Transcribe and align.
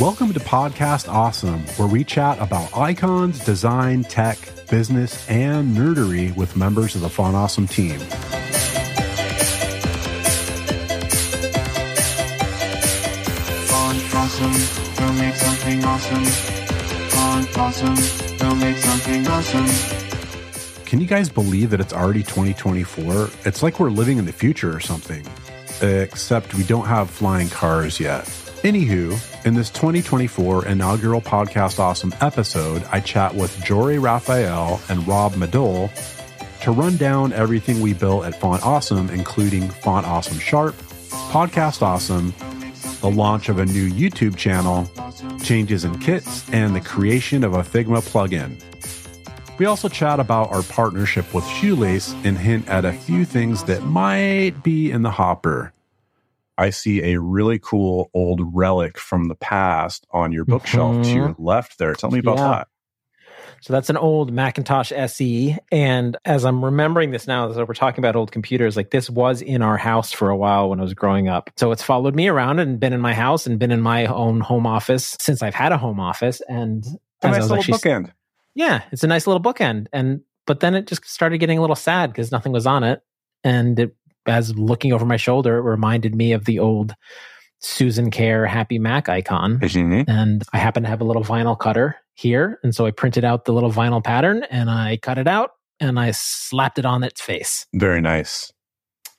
Welcome 0.00 0.32
to 0.32 0.40
Podcast 0.40 1.08
Awesome, 1.08 1.60
where 1.76 1.88
we 1.88 2.04
chat 2.04 2.40
about 2.40 2.76
icons, 2.76 3.44
design, 3.44 4.02
tech, 4.04 4.38
business, 4.68 5.28
and 5.28 5.76
nerdery 5.76 6.34
with 6.36 6.56
members 6.56 6.94
of 6.94 7.00
the 7.00 7.08
Font 7.08 7.36
Awesome 7.36 7.66
team. 7.66 7.98
Font 13.68 14.14
awesome, 14.14 14.52
go 14.96 15.12
make 15.14 15.34
something 15.34 15.84
awesome. 15.84 16.24
Font 17.10 17.58
awesome, 17.58 17.96
go 18.38 18.54
make 18.54 18.76
something 18.76 19.26
awesome. 19.28 19.95
Can 20.96 21.02
you 21.02 21.08
guys 21.08 21.28
believe 21.28 21.68
that 21.72 21.80
it's 21.82 21.92
already 21.92 22.22
2024? 22.22 23.28
It's 23.44 23.62
like 23.62 23.78
we're 23.78 23.90
living 23.90 24.16
in 24.16 24.24
the 24.24 24.32
future 24.32 24.74
or 24.74 24.80
something, 24.80 25.26
except 25.82 26.54
we 26.54 26.64
don't 26.64 26.86
have 26.86 27.10
flying 27.10 27.50
cars 27.50 28.00
yet. 28.00 28.24
Anywho, 28.64 29.44
in 29.44 29.52
this 29.52 29.68
2024 29.68 30.64
inaugural 30.64 31.20
Podcast 31.20 31.78
Awesome 31.78 32.14
episode, 32.22 32.82
I 32.90 33.00
chat 33.00 33.34
with 33.34 33.62
Jory 33.62 33.98
Raphael 33.98 34.80
and 34.88 35.06
Rob 35.06 35.34
Madole 35.34 35.90
to 36.62 36.70
run 36.70 36.96
down 36.96 37.34
everything 37.34 37.82
we 37.82 37.92
built 37.92 38.24
at 38.24 38.40
Font 38.40 38.64
Awesome, 38.64 39.10
including 39.10 39.68
Font 39.68 40.06
Awesome 40.06 40.38
Sharp, 40.38 40.74
Podcast 41.28 41.82
Awesome, 41.82 42.32
the 43.02 43.10
launch 43.10 43.50
of 43.50 43.58
a 43.58 43.66
new 43.66 43.90
YouTube 43.90 44.34
channel, 44.36 44.90
changes 45.44 45.84
in 45.84 45.98
kits, 45.98 46.48
and 46.54 46.74
the 46.74 46.80
creation 46.80 47.44
of 47.44 47.52
a 47.52 47.62
Figma 47.62 48.00
plugin. 48.00 48.58
We 49.58 49.64
also 49.64 49.88
chat 49.88 50.20
about 50.20 50.50
our 50.52 50.62
partnership 50.62 51.32
with 51.32 51.46
Shoelace 51.46 52.12
and 52.24 52.36
hint 52.36 52.68
at 52.68 52.84
a 52.84 52.92
few 52.92 53.24
things 53.24 53.64
that 53.64 53.82
might 53.84 54.62
be 54.62 54.90
in 54.90 55.00
the 55.00 55.10
hopper. 55.10 55.72
I 56.58 56.70
see 56.70 57.14
a 57.14 57.20
really 57.20 57.58
cool 57.58 58.10
old 58.12 58.40
relic 58.54 58.98
from 58.98 59.28
the 59.28 59.34
past 59.34 60.06
on 60.10 60.32
your 60.32 60.44
bookshelf 60.44 61.04
to 61.04 61.10
your 61.10 61.28
mm-hmm. 61.30 61.42
left 61.42 61.78
there. 61.78 61.94
Tell 61.94 62.10
me 62.10 62.18
about 62.18 62.38
Yeah. 62.38 62.48
that. 62.48 62.68
So 63.62 63.72
that's 63.72 63.88
an 63.88 63.96
old 63.96 64.30
Macintosh 64.30 64.92
SE. 64.92 65.56
And 65.72 66.16
as 66.26 66.44
I'm 66.44 66.62
remembering 66.62 67.10
this 67.10 67.26
now, 67.26 67.48
as 67.48 67.56
we're 67.56 67.72
talking 67.72 68.00
about 68.00 68.14
old 68.14 68.30
computers, 68.30 68.76
like 68.76 68.90
this 68.90 69.08
was 69.08 69.40
in 69.40 69.62
our 69.62 69.78
house 69.78 70.12
for 70.12 70.28
a 70.28 70.36
while 70.36 70.68
when 70.68 70.80
I 70.80 70.82
was 70.82 70.92
growing 70.92 71.28
up. 71.28 71.50
So 71.56 71.72
it's 71.72 71.82
followed 71.82 72.14
me 72.14 72.28
around 72.28 72.58
and 72.58 72.78
been 72.78 72.92
in 72.92 73.00
my 73.00 73.14
house 73.14 73.46
and 73.46 73.58
been 73.58 73.72
in 73.72 73.80
my 73.80 74.04
own 74.06 74.40
home 74.40 74.66
office 74.66 75.16
since 75.18 75.42
I've 75.42 75.54
had 75.54 75.72
a 75.72 75.78
home 75.78 75.98
office. 75.98 76.42
And 76.46 76.84
A 77.22 77.28
nice 77.30 77.42
little 77.42 77.56
actually- 77.56 77.78
bookend. 77.78 78.12
Yeah, 78.56 78.82
it's 78.90 79.04
a 79.04 79.06
nice 79.06 79.26
little 79.26 79.42
bookend. 79.42 79.86
And 79.92 80.22
but 80.46 80.60
then 80.60 80.74
it 80.74 80.86
just 80.86 81.06
started 81.08 81.38
getting 81.38 81.58
a 81.58 81.60
little 81.60 81.76
sad 81.76 82.10
because 82.10 82.32
nothing 82.32 82.52
was 82.52 82.66
on 82.66 82.82
it. 82.82 83.02
And 83.44 83.78
it, 83.78 83.96
as 84.26 84.56
looking 84.56 84.92
over 84.92 85.04
my 85.04 85.16
shoulder, 85.16 85.58
it 85.58 85.62
reminded 85.62 86.14
me 86.14 86.32
of 86.32 86.46
the 86.46 86.58
old 86.58 86.94
Susan 87.60 88.10
Kare 88.10 88.46
Happy 88.46 88.78
Mac 88.78 89.08
icon. 89.08 89.58
Mm-hmm. 89.58 90.10
And 90.10 90.42
I 90.52 90.58
happen 90.58 90.82
to 90.84 90.88
have 90.88 91.00
a 91.00 91.04
little 91.04 91.22
vinyl 91.22 91.58
cutter 91.58 91.96
here. 92.14 92.58
And 92.62 92.74
so 92.74 92.86
I 92.86 92.90
printed 92.90 93.24
out 93.24 93.44
the 93.44 93.52
little 93.52 93.70
vinyl 93.70 94.02
pattern 94.02 94.44
and 94.50 94.70
I 94.70 94.98
cut 95.02 95.18
it 95.18 95.28
out 95.28 95.50
and 95.78 95.98
I 95.98 96.12
slapped 96.12 96.78
it 96.78 96.86
on 96.86 97.02
its 97.02 97.20
face. 97.20 97.66
Very 97.74 98.00
nice. 98.00 98.52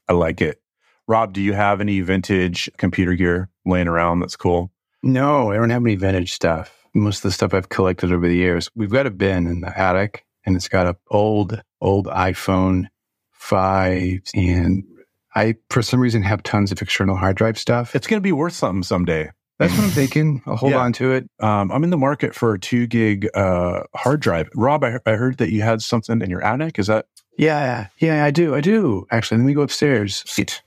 I 0.10 0.14
like 0.14 0.42
it. 0.42 0.62
Rob, 1.08 1.34
do 1.34 1.42
you 1.42 1.54
have 1.54 1.80
any 1.80 2.02
vintage 2.02 2.70
computer 2.78 3.14
gear 3.14 3.50
laying 3.66 3.88
around 3.88 4.20
that's 4.20 4.36
cool? 4.36 4.72
No, 5.04 5.52
I 5.52 5.56
don't 5.56 5.70
have 5.70 5.84
any 5.84 5.96
vintage 5.96 6.34
stuff. 6.34 6.77
Most 6.98 7.18
of 7.20 7.24
the 7.24 7.32
stuff 7.32 7.54
I've 7.54 7.70
collected 7.70 8.12
over 8.12 8.28
the 8.28 8.36
years. 8.36 8.70
We've 8.76 8.90
got 8.90 9.06
a 9.06 9.12
bin 9.12 9.48
in 9.48 9.62
the 9.62 9.78
attic 9.80 10.26
and 10.46 10.56
it's 10.56 10.68
got 10.68 10.88
a 10.88 10.98
old, 11.10 11.62
old 11.82 12.08
iPhone 12.08 12.86
5 13.34 14.22
and 14.36 14.84
I, 15.36 15.56
for 15.70 15.82
some 15.84 16.00
reason, 16.00 16.24
have 16.24 16.42
tons 16.42 16.72
of 16.72 16.82
external 16.82 17.16
hard 17.16 17.38
drive 17.38 17.58
stuff. 17.60 17.96
It's 17.96 18.08
going 18.08 18.18
to 18.18 18.24
be 18.24 18.32
worth 18.32 18.54
something 18.54 18.82
someday. 18.84 19.30
That's 19.60 19.74
what 19.76 19.84
I'm 19.84 19.90
thinking. 19.92 20.42
I'll 20.48 20.56
hold 20.56 20.72
Yeah. 20.72 20.80
on 20.80 20.94
to 20.94 21.12
it. 21.14 21.30
Um, 21.40 21.72
I'm 21.72 21.84
in 21.84 21.92
the 21.92 21.98
market 21.98 22.34
for 22.34 22.54
a 22.56 22.60
two 22.60 22.88
gig 22.88 23.28
uh, 23.36 23.84
hard 23.96 24.20
drive. 24.20 24.50
Rob, 24.56 24.84
I, 24.84 24.98
I 25.06 25.12
heard 25.12 25.38
that 25.38 25.52
you 25.52 25.62
had 25.62 25.82
something 25.84 26.22
in 26.22 26.30
your 26.32 26.44
attic. 26.44 26.80
Is 26.80 26.88
that 26.88 27.06
Yeah, 27.38 27.88
yeah, 28.00 28.26
I 28.26 28.32
do. 28.32 28.56
I 28.56 28.62
do. 28.62 29.06
Actually, 29.12 29.38
let 29.40 29.46
me 29.48 29.54
go 29.54 29.62
upstairs. 29.62 30.24
Sweet. 30.26 30.64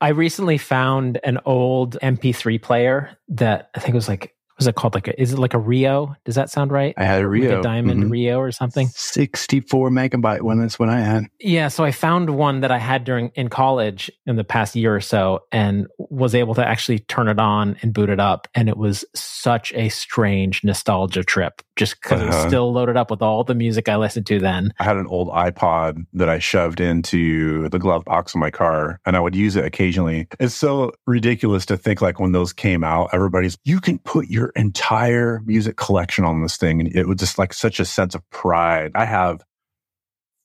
I 0.00 0.08
recently 0.08 0.58
found 0.58 1.18
an 1.24 1.38
old 1.44 1.96
MP3 2.02 2.60
player 2.62 3.16
that 3.28 3.70
I 3.74 3.80
think 3.80 3.94
was 3.94 4.08
like, 4.08 4.34
was 4.62 4.68
it 4.68 4.76
called 4.76 4.94
like 4.94 5.08
a, 5.08 5.20
is 5.20 5.32
it 5.32 5.38
like 5.40 5.54
a 5.54 5.58
Rio? 5.58 6.14
Does 6.24 6.36
that 6.36 6.48
sound 6.50 6.70
right? 6.70 6.94
I 6.96 7.02
had 7.04 7.20
a 7.20 7.26
Rio. 7.28 7.50
Like 7.50 7.58
a 7.58 7.62
Diamond 7.62 8.04
Mhm. 8.04 8.10
Rio 8.12 8.38
or 8.38 8.52
something? 8.52 8.86
64 8.94 9.90
megabyte 9.90 10.42
one. 10.42 10.60
That's 10.60 10.78
what 10.78 10.88
I 10.88 11.00
had. 11.00 11.24
Yeah, 11.40 11.66
so 11.66 11.82
I 11.82 11.90
found 11.90 12.30
one 12.30 12.60
that 12.60 12.70
I 12.70 12.78
had 12.78 13.02
during 13.02 13.30
in 13.34 13.48
college 13.48 14.08
in 14.24 14.36
the 14.36 14.44
past 14.44 14.76
year 14.76 14.94
or 14.94 15.00
so 15.00 15.40
and 15.50 15.88
was 15.98 16.34
able 16.36 16.54
to 16.54 16.64
actually 16.66 17.00
turn 17.00 17.26
it 17.26 17.40
on 17.40 17.76
and 17.82 17.92
boot 17.92 18.08
it 18.08 18.20
up 18.20 18.46
and 18.54 18.68
it 18.68 18.76
was 18.76 19.04
such 19.16 19.72
a 19.74 19.88
strange 19.88 20.62
nostalgia 20.62 21.24
trip 21.24 21.60
just 21.76 22.00
cuz 22.02 22.20
it 22.20 22.26
was 22.26 22.34
Uh-huh. 22.36 22.48
still 22.48 22.72
loaded 22.72 22.96
up 22.96 23.10
with 23.10 23.22
all 23.22 23.42
the 23.42 23.54
music 23.54 23.88
I 23.88 23.96
listened 23.96 24.26
to 24.26 24.38
then. 24.38 24.72
I 24.78 24.84
had 24.84 24.96
an 24.96 25.06
old 25.08 25.28
iPod 25.30 26.04
that 26.12 26.28
I 26.28 26.38
shoved 26.38 26.80
into 26.80 27.68
the 27.70 27.78
glove 27.78 28.04
box 28.04 28.34
of 28.34 28.38
my 28.40 28.50
car 28.50 29.00
and 29.04 29.16
I 29.16 29.20
would 29.20 29.34
use 29.34 29.56
it 29.56 29.64
occasionally. 29.64 30.28
It's 30.38 30.54
so 30.54 30.92
ridiculous 31.06 31.66
to 31.66 31.76
think 31.76 32.00
like 32.00 32.20
when 32.20 32.32
those 32.32 32.52
came 32.52 32.84
out, 32.84 33.10
everybody's, 33.12 33.56
you 33.64 33.80
can 33.80 33.98
put 33.98 34.28
your 34.28 34.51
entire 34.56 35.40
music 35.44 35.76
collection 35.76 36.24
on 36.24 36.42
this 36.42 36.56
thing. 36.56 36.80
And 36.80 36.94
it 36.94 37.06
was 37.06 37.18
just 37.18 37.38
like 37.38 37.52
such 37.52 37.80
a 37.80 37.84
sense 37.84 38.14
of 38.14 38.28
pride. 38.30 38.92
I 38.94 39.04
have 39.04 39.42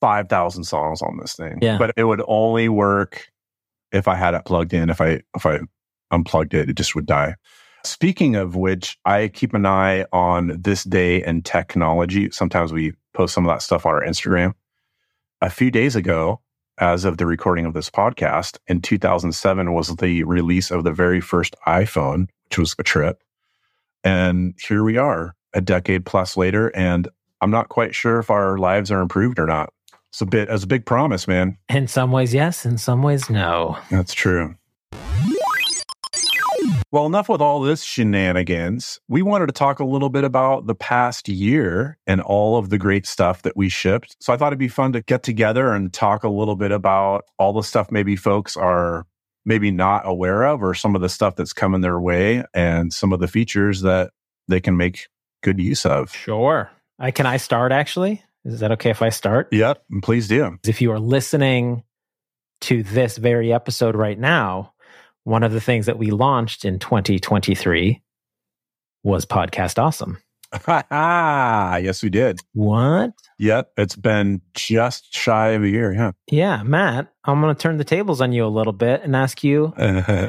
5,000 0.02 0.64
songs 0.64 1.02
on 1.02 1.18
this 1.18 1.36
thing, 1.36 1.60
Yeah. 1.62 1.78
but 1.78 1.92
it 1.98 2.04
would 2.04 2.22
only 2.28 2.70
work 2.70 3.28
if 3.92 4.08
I 4.08 4.16
had 4.16 4.34
it 4.34 4.46
plugged 4.46 4.74
in. 4.74 4.90
If 4.90 5.02
I, 5.02 5.22
if 5.36 5.46
I 5.46 5.60
unplugged 6.12 6.54
it, 6.54 6.70
it 6.70 6.76
just 6.76 6.96
would 6.96 7.06
die. 7.06 7.36
Speaking 7.84 8.36
of 8.36 8.56
which, 8.56 8.98
I 9.06 9.30
keep 9.30 9.54
an 9.54 9.66
eye 9.66 10.06
on 10.12 10.62
this 10.62 10.84
day 10.84 11.24
and 11.24 11.44
technology. 11.46 12.30
Sometimes 12.32 12.74
we 12.74 12.94
post 13.14 13.34
some 13.34 13.46
of 13.48 13.54
that 13.54 13.62
stuff 13.62 13.86
on 13.86 13.94
our 13.94 14.04
Instagram. 14.04 14.54
A 15.42 15.50
few 15.50 15.72
days 15.72 15.96
ago, 15.96 16.42
as 16.80 17.06
of 17.06 17.18
the 17.18 17.26
recording 17.26 17.66
of 17.66 17.74
this 17.74 17.90
podcast, 17.90 18.58
in 18.68 18.82
2007 18.82 19.74
was 19.74 19.96
the 19.96 20.24
release 20.24 20.70
of 20.70 20.84
the 20.84 20.92
very 20.92 21.22
first 21.22 21.56
iPhone, 21.66 22.28
which 22.50 22.58
was 22.60 22.76
a 22.78 22.84
trip. 22.84 23.24
And 24.08 24.56
here 24.66 24.86
we 24.86 24.96
are, 24.96 25.36
a 25.54 25.60
decade 25.60 26.06
plus 26.06 26.38
later, 26.38 26.74
and 26.74 27.10
I'm 27.42 27.52
not 27.52 27.68
quite 27.68 27.94
sure 27.94 28.20
if 28.20 28.30
our 28.30 28.58
lives 28.58 28.90
are 28.90 29.02
improved 29.02 29.38
or 29.38 29.46
not. 29.46 29.74
It's 30.14 30.22
a 30.22 30.26
bit 30.26 30.48
as 30.48 30.64
a 30.64 30.68
big 30.68 30.86
promise, 30.86 31.28
man. 31.28 31.58
In 31.68 31.90
some 31.90 32.14
ways 32.14 32.34
yes, 32.34 32.66
in 32.66 32.78
some 32.78 33.04
ways 33.04 33.30
no. 33.30 33.78
That's 33.92 34.14
true. 34.14 34.56
Well, 36.90 37.06
enough 37.06 37.28
with 37.28 37.42
all 37.42 37.60
this 37.60 37.84
shenanigans. 37.84 39.02
We 39.10 39.24
wanted 39.24 39.48
to 39.48 39.52
talk 39.52 39.82
a 39.82 39.86
little 39.86 40.08
bit 40.08 40.24
about 40.24 40.68
the 40.68 40.76
past 40.76 41.28
year 41.28 41.98
and 42.08 42.22
all 42.22 42.56
of 42.58 42.70
the 42.70 42.78
great 42.78 43.06
stuff 43.06 43.42
that 43.42 43.58
we 43.58 43.68
shipped. 43.68 44.16
So 44.22 44.32
I 44.32 44.38
thought 44.38 44.48
it'd 44.54 44.60
be 44.60 44.70
fun 44.70 44.94
to 44.94 45.02
get 45.02 45.22
together 45.22 45.74
and 45.74 45.92
talk 45.92 46.24
a 46.24 46.30
little 46.30 46.56
bit 46.56 46.72
about 46.72 47.26
all 47.38 47.52
the 47.52 47.62
stuff 47.62 47.92
maybe 47.92 48.16
folks 48.16 48.56
are 48.56 49.06
maybe 49.48 49.72
not 49.72 50.02
aware 50.06 50.44
of 50.44 50.62
or 50.62 50.74
some 50.74 50.94
of 50.94 51.02
the 51.02 51.08
stuff 51.08 51.38
that's 51.38 51.54
coming 51.54 51.80
their 51.80 52.00
way 52.00 52.44
and 52.54 52.92
some 52.92 53.14
of 53.14 53.22
the 53.22 53.30
features 53.30 53.82
that 53.82 54.12
they 54.50 54.60
can 54.60 54.76
make 54.76 55.08
good 55.42 55.58
use 55.58 55.86
of. 55.86 56.12
Sure. 56.12 56.70
I 57.00 57.12
can 57.12 57.26
I 57.26 57.38
start 57.38 57.72
actually? 57.72 58.22
Is 58.44 58.60
that 58.60 58.74
okay 58.74 58.90
if 58.90 59.02
I 59.02 59.10
start? 59.10 59.48
Yep. 59.52 59.82
Please 60.04 60.28
do. 60.28 60.58
if 60.66 60.82
you 60.82 60.92
are 60.92 61.00
listening 61.00 61.84
to 62.62 62.84
this 62.84 63.18
very 63.18 63.54
episode 63.54 63.96
right 63.96 64.20
now, 64.20 64.74
one 65.24 65.44
of 65.44 65.54
the 65.54 65.62
things 65.62 65.86
that 65.86 65.98
we 65.98 66.12
launched 66.12 66.66
in 66.66 66.78
2023 66.80 68.02
was 69.04 69.26
Podcast 69.26 69.82
Awesome. 69.82 70.18
yes, 70.92 72.02
we 72.02 72.10
did. 72.10 72.40
What? 72.54 73.12
Yep. 73.40 73.72
It's 73.78 73.96
been 73.96 74.42
just 74.54 75.14
shy 75.14 75.50
of 75.50 75.64
a 75.64 75.70
year. 75.70 75.94
Yeah. 75.94 76.12
Yeah, 76.30 76.64
Matt, 76.64 77.14
I'm 77.26 77.42
going 77.42 77.54
to 77.54 77.62
turn 77.62 77.78
the 77.78 77.84
tables 77.84 78.22
on 78.22 78.32
you 78.32 78.46
a 78.46 78.48
little 78.48 78.74
bit 78.74 79.02
and 79.04 79.16
ask 79.16 79.44
you 79.44 79.74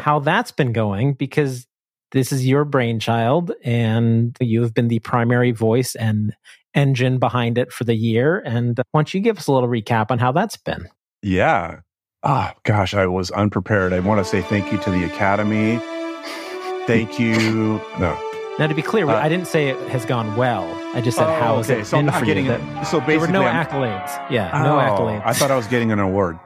how 0.01 0.19
that's 0.21 0.51
been 0.51 0.73
going 0.73 1.15
because 1.15 1.67
this 2.13 2.33
is 2.33 2.47
your 2.47 2.65
brainchild 2.65 3.53
and 3.63 4.37
you 4.41 4.63
have 4.63 4.75
been 4.75 4.89
the 4.89 4.99
primary 5.01 5.53
voice 5.53 5.95
and 5.95 6.35
engine 6.75 7.19
behind 7.19 7.59
it 7.59 7.73
for 7.73 7.85
the 7.85 7.95
year. 7.95 8.43
And 8.45 8.79
why 8.91 9.01
don't 9.01 9.15
you 9.15 9.21
give 9.21 9.39
us 9.39 9.47
a 9.47 9.53
little 9.53 9.69
recap 9.69 10.11
on 10.11 10.19
how 10.19 10.33
that's 10.33 10.57
been? 10.57 10.89
Yeah. 11.23 11.81
Oh, 12.23 12.51
gosh, 12.65 12.95
I 12.95 13.07
was 13.07 13.31
unprepared. 13.31 13.93
I 13.93 14.01
want 14.01 14.19
to 14.19 14.25
say 14.25 14.43
thank 14.43 14.73
you 14.73 14.79
to 14.79 14.91
the 14.91 15.05
Academy. 15.05 15.79
Thank 16.87 17.21
you. 17.21 17.81
No. 18.01 18.28
Now, 18.59 18.67
to 18.67 18.75
be 18.75 18.83
clear, 18.83 19.09
Uh, 19.09 19.15
I 19.21 19.29
didn't 19.29 19.47
say 19.47 19.69
it 19.69 19.79
has 19.91 20.05
gone 20.05 20.35
well. 20.37 20.65
I 20.95 21.01
just 21.01 21.17
said, 21.17 21.29
Oh, 21.29 21.41
how 21.41 21.57
has 21.59 21.71
okay. 21.71 21.81
it 21.81 21.85
So 21.85 21.97
I'm 21.97 22.05
been 22.07 22.13
not 22.13 22.19
for 22.21 22.27
getting 22.27 22.47
you? 22.47 22.51
That- 22.53 22.87
So 22.87 22.99
basically, 22.99 23.13
there 23.19 23.21
were 23.21 23.29
no 23.29 23.43
I'm- 23.45 23.65
accolades. 23.67 24.31
Yeah, 24.31 24.51
no 24.63 24.77
Oh, 24.77 24.83
accolades. 24.83 25.23
I 25.25 25.33
thought 25.33 25.51
I 25.53 25.57
was 25.57 25.69
getting 25.69 25.93
an 25.93 26.01
award. 26.01 26.39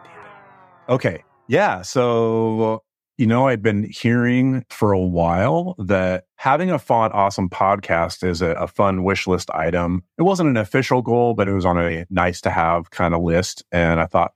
Okay. 0.89 1.25
Yeah. 1.49 1.81
So, 1.83 2.83
you 3.17 3.27
know, 3.27 3.47
I've 3.47 3.63
been 3.63 3.85
hearing 3.85 4.65
for 4.69 4.93
a 4.93 4.99
while 5.01 5.75
that 5.79 6.25
having 6.37 6.71
a 6.71 6.79
Font 6.79 7.15
Awesome 7.15 7.49
podcast 7.49 8.23
is 8.29 8.43
a, 8.43 8.49
a 8.53 8.67
fun 8.67 9.05
wish 9.05 9.27
list 9.27 9.51
item. 9.55 10.03
It 10.19 10.23
wasn't 10.23 10.51
an 10.51 10.57
official 10.59 11.01
goal, 11.03 11.33
but 11.35 11.49
it 11.49 11.55
was 11.55 11.65
on 11.65 11.79
a 11.79 12.05
nice 12.11 12.41
to 12.43 12.51
have 12.51 12.91
kind 12.91 13.15
of 13.15 13.23
list. 13.23 13.65
And 13.73 14.01
I 14.01 14.07
thought, 14.07 14.33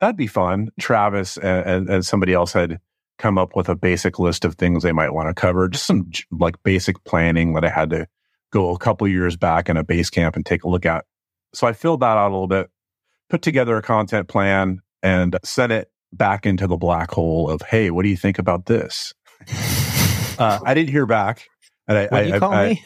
that'd 0.00 0.16
be 0.16 0.26
fun. 0.26 0.70
Travis 0.78 1.38
and, 1.38 1.66
and, 1.66 1.88
and 1.88 2.04
somebody 2.04 2.34
else 2.34 2.52
had 2.52 2.80
come 3.18 3.38
up 3.38 3.56
with 3.56 3.68
a 3.68 3.74
basic 3.74 4.18
list 4.18 4.44
of 4.44 4.54
things 4.56 4.82
they 4.82 4.92
might 4.92 5.12
want 5.12 5.28
to 5.28 5.34
cover, 5.34 5.68
just 5.68 5.86
some 5.86 6.10
like 6.30 6.56
basic 6.62 7.02
planning 7.04 7.54
that 7.54 7.64
I 7.64 7.70
had 7.70 7.90
to 7.90 8.06
go 8.52 8.70
a 8.74 8.78
couple 8.78 9.08
years 9.08 9.36
back 9.36 9.68
in 9.68 9.76
a 9.76 9.84
Basecamp 9.84 10.36
and 10.36 10.44
take 10.44 10.64
a 10.64 10.68
look 10.68 10.86
at. 10.86 11.04
So 11.54 11.66
I 11.66 11.72
filled 11.72 12.00
that 12.00 12.16
out 12.16 12.28
a 12.28 12.32
little 12.32 12.46
bit, 12.48 12.68
put 13.30 13.42
together 13.42 13.76
a 13.76 13.82
content 13.82 14.28
plan, 14.28 14.80
and 15.02 15.36
sent 15.44 15.72
it 15.72 15.90
back 16.12 16.46
into 16.46 16.66
the 16.66 16.76
black 16.76 17.10
hole 17.10 17.50
of, 17.50 17.62
hey, 17.62 17.90
what 17.90 18.02
do 18.02 18.08
you 18.08 18.16
think 18.16 18.38
about 18.38 18.66
this? 18.66 19.12
uh, 20.38 20.58
I 20.64 20.74
didn't 20.74 20.90
hear 20.90 21.06
back. 21.06 21.46
And 21.88 21.98
I, 21.98 22.06
What 22.06 22.22
do 22.22 22.28
you 22.28 22.34
I, 22.34 22.38
call 22.38 22.52
I, 22.52 22.68
me? 22.68 22.84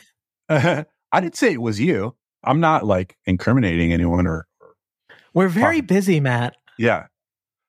I, 0.48 0.84
I 1.12 1.20
didn't 1.20 1.36
say 1.36 1.52
it 1.52 1.60
was 1.62 1.80
you. 1.80 2.14
I'm 2.44 2.60
not 2.60 2.84
like 2.86 3.16
incriminating 3.26 3.92
anyone 3.92 4.26
or, 4.26 4.46
We're 5.34 5.48
very 5.48 5.78
fine. 5.78 5.86
busy, 5.86 6.20
Matt. 6.20 6.56
yeah. 6.78 7.06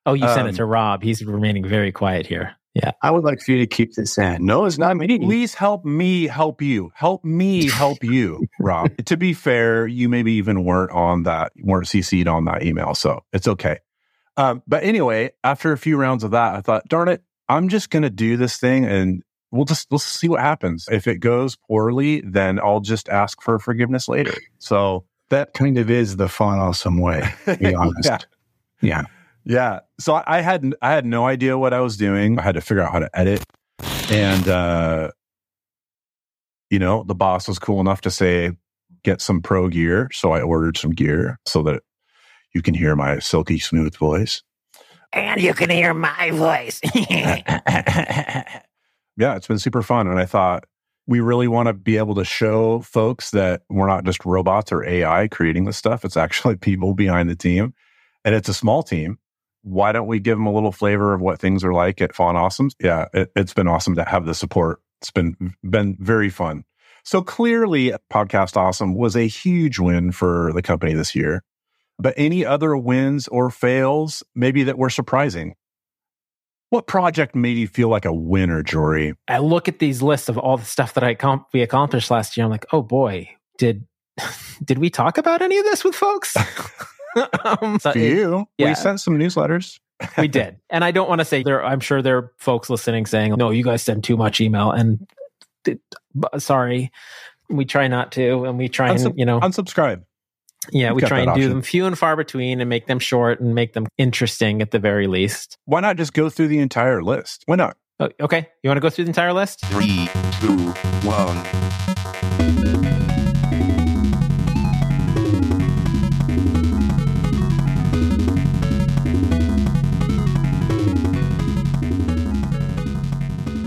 Oh, 0.05 0.13
you 0.13 0.27
sent 0.27 0.47
it 0.47 0.51
Um, 0.51 0.55
to 0.55 0.65
Rob. 0.65 1.03
He's 1.03 1.23
remaining 1.23 1.67
very 1.67 1.91
quiet 1.91 2.25
here. 2.25 2.55
Yeah. 2.73 2.91
I 3.01 3.11
would 3.11 3.23
like 3.25 3.41
for 3.41 3.51
you 3.51 3.57
to 3.59 3.67
keep 3.67 3.93
this 3.95 4.17
in. 4.17 4.45
No, 4.45 4.63
it's 4.65 4.77
not 4.77 4.95
me. 4.95 5.19
Please 5.19 5.53
help 5.53 5.83
me 5.83 6.27
help 6.27 6.61
you. 6.61 6.91
Help 6.95 7.23
me 7.25 7.69
help 7.69 7.97
you, 8.03 8.47
Rob. 8.59 8.89
to 9.05 9.17
be 9.17 9.33
fair, 9.33 9.85
you 9.87 10.07
maybe 10.07 10.31
even 10.33 10.63
weren't 10.63 10.91
on 10.91 11.23
that, 11.23 11.51
weren't 11.61 11.87
CC'd 11.87 12.27
on 12.29 12.45
that 12.45 12.63
email. 12.63 12.95
So 12.95 13.23
it's 13.33 13.47
okay. 13.47 13.79
Um, 14.37 14.63
but 14.65 14.83
anyway, 14.83 15.31
after 15.43 15.73
a 15.73 15.77
few 15.77 15.97
rounds 15.97 16.23
of 16.23 16.31
that, 16.31 16.55
I 16.55 16.61
thought, 16.61 16.87
darn 16.87 17.09
it, 17.09 17.21
I'm 17.49 17.67
just 17.67 17.89
going 17.89 18.03
to 18.03 18.09
do 18.09 18.37
this 18.37 18.55
thing 18.57 18.85
and 18.85 19.21
we'll 19.51 19.65
just, 19.65 19.91
we'll 19.91 19.99
see 19.99 20.29
what 20.29 20.39
happens. 20.39 20.87
If 20.89 21.07
it 21.07 21.17
goes 21.17 21.57
poorly, 21.67 22.21
then 22.21 22.57
I'll 22.57 22.79
just 22.79 23.09
ask 23.09 23.41
for 23.41 23.59
forgiveness 23.59 24.07
later. 24.07 24.33
So 24.59 25.03
That 25.29 25.53
kind 25.53 25.77
of 25.77 25.91
is 25.91 26.15
the 26.15 26.29
fun, 26.29 26.57
awesome 26.59 26.97
way. 26.99 27.29
To 27.45 27.57
be 27.57 27.75
honest. 27.75 28.05
Yeah. 28.05 28.17
yeah. 28.81 29.03
Yeah. 29.43 29.79
So 29.99 30.13
I, 30.15 30.23
I 30.27 30.41
had 30.41 30.75
I 30.81 30.91
had 30.91 31.05
no 31.05 31.25
idea 31.25 31.57
what 31.57 31.73
I 31.73 31.79
was 31.79 31.97
doing. 31.97 32.39
I 32.39 32.41
had 32.43 32.55
to 32.55 32.61
figure 32.61 32.83
out 32.83 32.91
how 32.91 32.99
to 32.99 33.09
edit. 33.17 33.43
And 34.09 34.47
uh 34.47 35.11
you 36.69 36.79
know, 36.79 37.03
the 37.03 37.15
boss 37.15 37.47
was 37.47 37.59
cool 37.59 37.81
enough 37.81 38.01
to 38.01 38.11
say 38.11 38.51
get 39.03 39.21
some 39.21 39.41
pro 39.41 39.67
gear. 39.67 40.09
So 40.13 40.31
I 40.31 40.41
ordered 40.41 40.77
some 40.77 40.91
gear 40.91 41.39
so 41.45 41.63
that 41.63 41.83
you 42.53 42.61
can 42.61 42.73
hear 42.73 42.95
my 42.95 43.19
silky 43.19 43.59
smooth 43.59 43.95
voice. 43.95 44.43
And 45.13 45.41
you 45.41 45.53
can 45.53 45.69
hear 45.69 45.93
my 45.93 46.31
voice. 46.31 46.79
yeah, 47.09 48.45
it's 49.17 49.47
been 49.47 49.59
super 49.59 49.81
fun. 49.81 50.07
And 50.07 50.19
I 50.19 50.25
thought 50.25 50.65
we 51.07 51.19
really 51.19 51.47
want 51.47 51.67
to 51.67 51.73
be 51.73 51.97
able 51.97 52.15
to 52.15 52.23
show 52.23 52.79
folks 52.81 53.31
that 53.31 53.63
we're 53.69 53.87
not 53.87 54.05
just 54.05 54.25
robots 54.25 54.71
or 54.71 54.85
AI 54.85 55.27
creating 55.27 55.65
this 55.65 55.77
stuff. 55.77 56.05
It's 56.05 56.15
actually 56.15 56.55
people 56.57 56.93
behind 56.93 57.29
the 57.29 57.35
team. 57.35 57.73
And 58.23 58.35
it's 58.35 58.49
a 58.49 58.53
small 58.53 58.83
team. 58.83 59.17
Why 59.63 59.91
don't 59.91 60.07
we 60.07 60.19
give 60.19 60.37
them 60.37 60.47
a 60.47 60.53
little 60.53 60.71
flavor 60.71 61.13
of 61.13 61.21
what 61.21 61.39
things 61.39 61.63
are 61.63 61.73
like 61.73 62.01
at 62.01 62.15
Font 62.15 62.37
Awesomes? 62.37 62.73
Yeah, 62.79 63.07
it, 63.13 63.31
it's 63.35 63.53
been 63.53 63.67
awesome 63.67 63.95
to 63.95 64.03
have 64.03 64.25
the 64.25 64.33
support. 64.33 64.81
It's 65.01 65.11
been 65.11 65.35
been 65.63 65.97
very 65.99 66.29
fun. 66.29 66.63
So 67.03 67.21
clearly, 67.21 67.93
Podcast 68.11 68.55
Awesome 68.55 68.93
was 68.95 69.15
a 69.15 69.27
huge 69.27 69.79
win 69.79 70.11
for 70.11 70.51
the 70.53 70.61
company 70.61 70.93
this 70.93 71.15
year. 71.15 71.43
But 71.97 72.13
any 72.17 72.45
other 72.45 72.75
wins 72.75 73.27
or 73.27 73.49
fails, 73.49 74.23
maybe 74.35 74.63
that 74.63 74.77
were 74.77 74.89
surprising? 74.89 75.55
What 76.69 76.87
project 76.87 77.35
made 77.35 77.57
you 77.57 77.67
feel 77.67 77.89
like 77.89 78.05
a 78.05 78.13
winner, 78.13 78.63
Jory? 78.63 79.13
I 79.27 79.39
look 79.39 79.67
at 79.67 79.79
these 79.79 80.01
lists 80.01 80.29
of 80.29 80.37
all 80.37 80.57
the 80.57 80.65
stuff 80.65 80.93
that 80.93 81.03
I 81.03 81.15
com- 81.15 81.45
we 81.53 81.61
accomplished 81.61 82.09
last 82.09 82.37
year. 82.37 82.45
I'm 82.45 82.51
like, 82.51 82.65
oh 82.71 82.81
boy, 82.81 83.29
did 83.57 83.85
did 84.63 84.77
we 84.77 84.89
talk 84.89 85.17
about 85.17 85.41
any 85.41 85.57
of 85.57 85.65
this 85.65 85.83
with 85.83 85.95
folks? 85.95 86.35
um, 87.45 87.79
so 87.79 87.91
For 87.91 87.97
it- 87.97 88.11
you, 88.17 88.47
yeah. 88.57 88.69
we 88.69 88.75
sent 88.75 88.99
some 89.01 89.17
newsletters. 89.17 89.79
we 90.17 90.27
did, 90.27 90.57
and 90.71 90.83
I 90.83 90.89
don't 90.89 91.07
want 91.07 91.19
to 91.19 91.25
say 91.25 91.43
there. 91.43 91.63
I'm 91.63 91.79
sure 91.79 92.01
there 92.01 92.17
are 92.17 92.31
folks 92.39 92.69
listening 92.71 93.05
saying, 93.05 93.35
"No, 93.37 93.51
you 93.51 93.63
guys 93.63 93.83
send 93.83 94.03
too 94.03 94.17
much 94.17 94.41
email." 94.41 94.71
And 94.71 95.07
th- 95.63 95.77
but 96.15 96.41
sorry, 96.41 96.91
we 97.49 97.65
try 97.65 97.87
not 97.87 98.11
to, 98.13 98.45
and 98.45 98.57
we 98.57 98.67
try 98.67 98.89
and 98.91 99.13
you 99.15 99.25
know, 99.25 99.39
Unsubscribe. 99.39 100.03
yeah, 100.71 100.91
we've 100.91 101.03
we 101.03 101.07
try 101.07 101.19
that 101.19 101.27
and 101.27 101.35
do 101.35 101.41
option. 101.41 101.49
them 101.49 101.61
few 101.61 101.85
and 101.85 101.95
far 101.95 102.15
between, 102.15 102.59
and 102.61 102.67
make 102.67 102.87
them 102.87 102.97
short 102.97 103.39
and 103.41 103.53
make 103.53 103.73
them 103.73 103.85
interesting 103.99 104.59
at 104.63 104.71
the 104.71 104.79
very 104.79 105.05
least. 105.05 105.55
Why 105.65 105.81
not 105.81 105.97
just 105.97 106.13
go 106.13 106.31
through 106.31 106.47
the 106.47 106.57
entire 106.59 107.03
list? 107.03 107.43
Why 107.45 107.55
not? 107.57 107.77
Okay, 108.19 108.49
you 108.63 108.69
want 108.71 108.77
to 108.77 108.81
go 108.81 108.89
through 108.89 109.03
the 109.05 109.09
entire 109.11 109.33
list? 109.33 109.63
Three, 109.65 110.09
two, 110.39 110.57
one. 111.07 111.70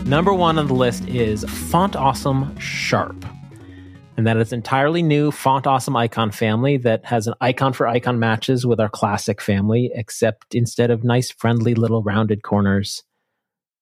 Number 0.07 0.35
one 0.35 0.59
on 0.59 0.67
the 0.67 0.75
list 0.75 1.09
is 1.09 1.45
Font 1.45 1.97
Awesome 1.97 2.55
Sharp. 2.59 3.25
And 4.19 4.27
that 4.27 4.37
is 4.37 4.53
entirely 4.53 5.03
new 5.03 5.31
Font 5.31 5.67
Awesome 5.67 5.97
icon 5.97 6.31
family 6.31 6.77
that 6.77 7.07
has 7.07 7.27
an 7.27 7.33
icon 7.41 7.73
for 7.73 7.89
icon 7.89 8.19
matches 8.19 8.67
with 8.67 8.81
our 8.81 8.91
classic 8.91 9.41
family, 9.41 9.91
except 9.95 10.55
instead 10.55 10.91
of 10.91 11.05
nice, 11.05 11.31
friendly 11.31 11.75
little 11.75 12.03
rounded 12.03 12.43
corners, 12.43 13.03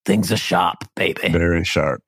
things 0.05 0.31
are 0.31 0.37
sharp, 0.37 0.85
baby. 0.95 1.29
Very 1.29 1.65
sharp. 1.65 2.05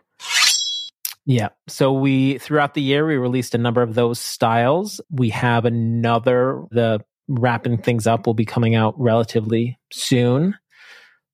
Yeah. 1.27 1.49
So 1.67 1.93
we 1.93 2.39
throughout 2.39 2.75
the 2.75 2.83
year 2.83 3.05
we 3.05 3.17
released 3.17 3.55
a 3.57 3.59
number 3.59 3.83
of 3.83 3.95
those 3.95 4.21
styles. 4.21 5.01
We 5.11 5.31
have 5.31 5.65
another 5.65 6.63
the 6.71 7.01
wrapping 7.27 7.79
things 7.79 8.07
up 8.07 8.27
will 8.27 8.35
be 8.35 8.45
coming 8.45 8.77
out 8.77 8.95
relatively 8.97 9.77
soon. 9.93 10.55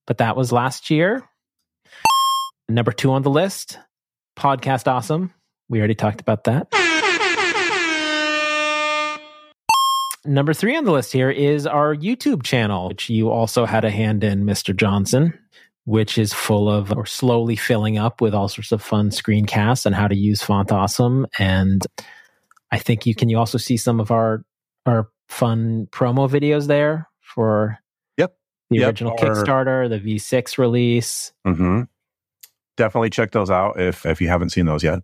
But 0.06 0.18
that 0.18 0.34
was 0.34 0.50
last 0.50 0.88
year. 0.88 1.28
Number 2.70 2.92
2 2.92 3.10
on 3.10 3.22
the 3.22 3.30
list, 3.30 3.78
Podcast 4.38 4.86
Awesome. 4.86 5.34
We 5.68 5.78
already 5.80 5.96
talked 5.96 6.20
about 6.20 6.44
that. 6.44 6.68
Number 10.24 10.52
3 10.54 10.76
on 10.76 10.84
the 10.84 10.92
list 10.92 11.12
here 11.12 11.30
is 11.30 11.66
our 11.66 11.96
YouTube 11.96 12.42
channel, 12.44 12.88
which 12.88 13.10
you 13.10 13.28
also 13.30 13.64
had 13.66 13.84
a 13.84 13.90
hand 13.90 14.22
in, 14.24 14.44
Mr. 14.44 14.74
Johnson 14.74 15.38
which 15.86 16.18
is 16.18 16.32
full 16.32 16.68
of 16.70 16.92
or 16.92 17.06
slowly 17.06 17.56
filling 17.56 17.96
up 17.98 18.20
with 18.20 18.34
all 18.34 18.48
sorts 18.48 18.70
of 18.70 18.80
fun 18.82 19.08
screencasts 19.08 19.86
on 19.86 19.92
how 19.92 20.06
to 20.06 20.14
use 20.14 20.40
Font 20.42 20.70
Awesome. 20.70 21.26
And 21.38 21.84
I 22.70 22.78
think 22.78 23.06
you 23.06 23.14
can 23.14 23.28
you 23.30 23.38
also 23.38 23.56
see 23.58 23.76
some 23.78 23.98
of 23.98 24.10
our 24.12 24.44
our 24.86 25.08
fun 25.30 25.88
promo 25.90 26.28
videos 26.30 26.66
there 26.68 27.08
for 27.22 27.78
Yep. 28.18 28.36
the 28.68 28.76
Yep, 28.76 28.86
original 28.88 29.12
our- 29.12 29.18
Kickstarter, 29.18 29.88
the 29.88 29.98
V6 29.98 30.58
release. 30.58 31.32
Mm-hmm. 31.46 31.82
Definitely 32.76 33.10
check 33.10 33.32
those 33.32 33.50
out 33.50 33.80
if 33.80 34.06
if 34.06 34.20
you 34.20 34.28
haven't 34.28 34.50
seen 34.50 34.66
those 34.66 34.82
yet. 34.82 35.00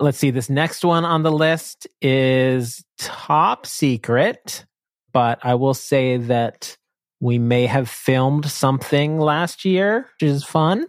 Let's 0.00 0.18
see, 0.18 0.30
this 0.30 0.48
next 0.48 0.84
one 0.84 1.04
on 1.04 1.24
the 1.24 1.32
list 1.32 1.88
is 2.00 2.84
top 2.98 3.66
secret, 3.66 4.64
but 5.12 5.40
I 5.42 5.56
will 5.56 5.74
say 5.74 6.16
that 6.18 6.76
we 7.20 7.38
may 7.38 7.66
have 7.66 7.88
filmed 7.88 8.46
something 8.46 9.18
last 9.18 9.64
year, 9.64 10.08
which 10.20 10.30
is 10.30 10.44
fun. 10.44 10.86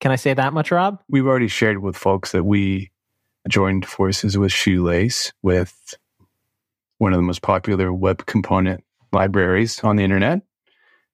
Can 0.00 0.12
I 0.12 0.16
say 0.16 0.34
that 0.34 0.52
much, 0.52 0.70
Rob? 0.70 1.00
We've 1.08 1.26
already 1.26 1.48
shared 1.48 1.78
with 1.78 1.96
folks 1.96 2.32
that 2.32 2.44
we 2.44 2.90
joined 3.48 3.86
forces 3.86 4.36
with 4.36 4.52
Shoelace 4.52 5.32
with 5.42 5.94
one 6.98 7.12
of 7.12 7.18
the 7.18 7.22
most 7.22 7.42
popular 7.42 7.92
web 7.92 8.26
component 8.26 8.84
libraries 9.12 9.82
on 9.82 9.96
the 9.96 10.04
internet. 10.04 10.42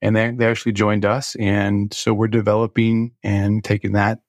And 0.03 0.17
they, 0.17 0.31
they 0.33 0.47
actually 0.47 0.73
joined 0.73 1.05
us. 1.05 1.37
And 1.37 1.95
so 1.95 2.13
we're 2.13 2.29
developing 2.29 3.13
and 3.23 3.63
taking 3.65 3.93
that 3.93 4.21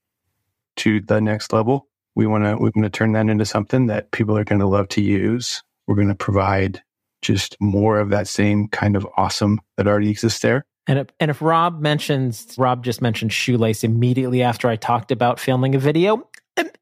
to 0.77 1.01
the 1.01 1.19
next 1.19 1.51
level. 1.51 1.87
We 2.15 2.27
want 2.27 2.43
to, 2.43 2.55
we 2.55 2.71
want 2.75 2.83
to 2.83 2.89
turn 2.89 3.13
that 3.13 3.27
into 3.27 3.45
something 3.45 3.87
that 3.87 4.11
people 4.11 4.37
are 4.37 4.43
going 4.43 4.59
to 4.59 4.67
love 4.67 4.87
to 4.89 5.01
use. 5.01 5.63
We're 5.87 5.95
going 5.95 6.09
to 6.09 6.15
provide 6.15 6.81
just 7.21 7.57
more 7.59 7.99
of 7.99 8.09
that 8.09 8.27
same 8.27 8.67
kind 8.67 8.95
of 8.95 9.07
awesome 9.17 9.59
that 9.77 9.87
already 9.87 10.09
exists 10.09 10.41
there. 10.41 10.65
And 10.85 10.99
if, 10.99 11.07
and 11.19 11.31
if 11.31 11.41
Rob 11.41 11.81
mentions, 11.81 12.55
Rob 12.57 12.83
just 12.83 13.01
mentioned 13.01 13.33
shoelace 13.33 13.83
immediately 13.83 14.43
after 14.43 14.67
I 14.67 14.75
talked 14.75 15.11
about 15.11 15.39
filming 15.39 15.75
a 15.75 15.79
video. 15.79 16.29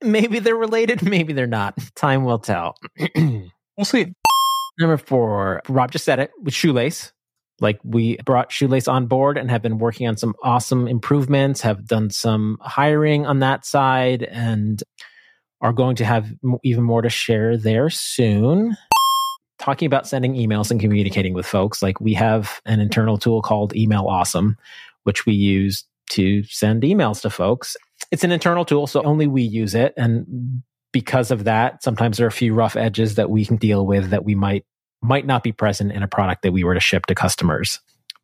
Maybe 0.03 0.39
they're 0.39 0.55
related, 0.55 1.01
maybe 1.07 1.31
they're 1.33 1.47
not. 1.47 1.77
Time 1.95 2.25
will 2.25 2.39
tell. 2.39 2.75
We'll 3.77 3.85
see. 3.85 4.13
Number 4.79 4.97
four, 4.97 5.61
Rob 5.67 5.91
just 5.91 6.05
said 6.05 6.19
it 6.19 6.29
with 6.43 6.53
shoelace. 6.53 7.13
Like 7.61 7.79
we 7.83 8.17
brought 8.25 8.51
shoelace 8.51 8.87
on 8.87 9.05
board 9.05 9.37
and 9.37 9.49
have 9.51 9.61
been 9.61 9.77
working 9.77 10.07
on 10.07 10.17
some 10.17 10.33
awesome 10.43 10.87
improvements, 10.87 11.61
have 11.61 11.85
done 11.85 12.09
some 12.09 12.57
hiring 12.59 13.25
on 13.25 13.39
that 13.39 13.65
side, 13.65 14.23
and 14.23 14.83
are 15.61 15.71
going 15.71 15.95
to 15.97 16.05
have 16.05 16.27
even 16.63 16.83
more 16.83 17.03
to 17.03 17.09
share 17.09 17.55
there 17.55 17.89
soon. 17.89 18.75
Talking 19.59 19.85
about 19.85 20.07
sending 20.07 20.33
emails 20.33 20.71
and 20.71 20.81
communicating 20.81 21.35
with 21.35 21.45
folks, 21.45 21.83
like 21.83 22.01
we 22.01 22.15
have 22.15 22.59
an 22.65 22.79
internal 22.79 23.19
tool 23.19 23.43
called 23.43 23.75
Email 23.75 24.07
Awesome, 24.07 24.57
which 25.03 25.27
we 25.27 25.33
use 25.33 25.85
to 26.09 26.43
send 26.45 26.81
emails 26.81 27.21
to 27.21 27.29
folks. 27.29 27.77
It's 28.09 28.23
an 28.23 28.31
internal 28.31 28.65
tool, 28.65 28.87
so 28.87 29.03
only 29.03 29.27
we 29.27 29.43
use 29.43 29.75
it. 29.75 29.93
And 29.97 30.63
because 30.91 31.29
of 31.29 31.43
that, 31.43 31.83
sometimes 31.83 32.17
there 32.17 32.25
are 32.25 32.27
a 32.27 32.31
few 32.31 32.55
rough 32.55 32.75
edges 32.75 33.15
that 33.15 33.29
we 33.29 33.45
can 33.45 33.57
deal 33.57 33.85
with 33.85 34.09
that 34.09 34.25
we 34.25 34.33
might 34.33 34.65
might 35.01 35.25
not 35.25 35.43
be 35.43 35.51
present 35.51 35.91
in 35.91 36.03
a 36.03 36.07
product 36.07 36.43
that 36.43 36.51
we 36.51 36.63
were 36.63 36.73
to 36.73 36.79
ship 36.79 37.05
to 37.07 37.15
customers. 37.15 37.79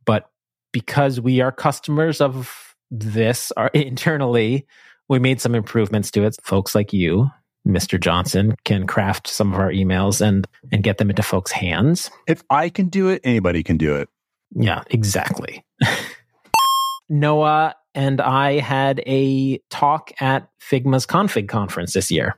But 0.05 0.29
because 0.71 1.19
we 1.19 1.41
are 1.41 1.51
customers 1.51 2.21
of 2.21 2.75
this 2.91 3.51
are 3.57 3.67
internally, 3.73 4.67
we 5.09 5.19
made 5.19 5.41
some 5.41 5.55
improvements 5.55 6.11
to 6.11 6.23
it. 6.23 6.37
Folks 6.43 6.75
like 6.75 6.93
you, 6.93 7.29
Mr. 7.67 7.99
Johnson, 7.99 8.55
can 8.63 8.87
craft 8.87 9.27
some 9.27 9.53
of 9.53 9.59
our 9.59 9.71
emails 9.71 10.21
and 10.21 10.47
and 10.71 10.83
get 10.83 10.97
them 10.97 11.09
into 11.09 11.23
folks' 11.23 11.51
hands. 11.51 12.11
If 12.27 12.43
I 12.49 12.69
can 12.69 12.89
do 12.89 13.09
it, 13.09 13.21
anybody 13.23 13.63
can 13.63 13.77
do 13.77 13.95
it. 13.95 14.09
Yeah, 14.55 14.83
exactly. 14.89 15.65
Noah 17.09 17.75
and 17.95 18.21
I 18.21 18.59
had 18.59 19.01
a 19.07 19.59
talk 19.69 20.11
at 20.21 20.49
Figma's 20.61 21.05
config 21.05 21.47
conference 21.49 21.93
this 21.93 22.11
year, 22.11 22.37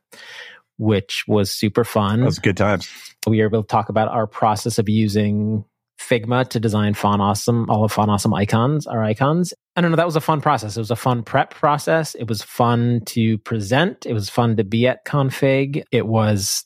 which 0.79 1.25
was 1.27 1.51
super 1.51 1.83
fun. 1.83 2.21
That 2.21 2.25
was 2.25 2.39
good 2.39 2.57
times. 2.57 2.89
we 3.27 3.39
were 3.39 3.47
able 3.47 3.63
to 3.63 3.67
talk 3.67 3.89
about 3.89 4.07
our 4.07 4.25
process 4.25 4.79
of 4.79 4.87
using 4.87 5.65
Figma 5.99 6.47
to 6.49 6.59
design 6.59 6.93
Font 6.93 7.21
Awesome, 7.21 7.69
all 7.69 7.83
of 7.83 7.91
Font 7.91 8.09
Awesome 8.09 8.33
icons, 8.33 8.87
our 8.87 9.03
icons. 9.03 9.53
I 9.75 9.81
don't 9.81 9.91
know, 9.91 9.97
that 9.97 10.05
was 10.05 10.15
a 10.15 10.21
fun 10.21 10.39
process. 10.39 10.77
It 10.77 10.79
was 10.79 10.89
a 10.89 10.95
fun 10.95 11.23
prep 11.23 11.53
process. 11.53 12.15
It 12.15 12.29
was 12.29 12.41
fun 12.41 13.01
to 13.07 13.37
present. 13.39 14.05
It 14.05 14.13
was 14.13 14.29
fun 14.29 14.55
to 14.55 14.63
be 14.63 14.87
at 14.87 15.05
config. 15.05 15.83
It 15.91 16.07
was, 16.07 16.63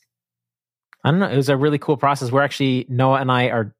I 1.02 1.10
don't 1.10 1.18
know, 1.18 1.28
it 1.28 1.36
was 1.36 1.48
a 1.48 1.56
really 1.56 1.78
cool 1.78 1.96
process. 1.96 2.30
We're 2.30 2.42
actually, 2.42 2.86
Noah 2.88 3.20
and 3.20 3.32
I 3.32 3.48
are 3.48 3.74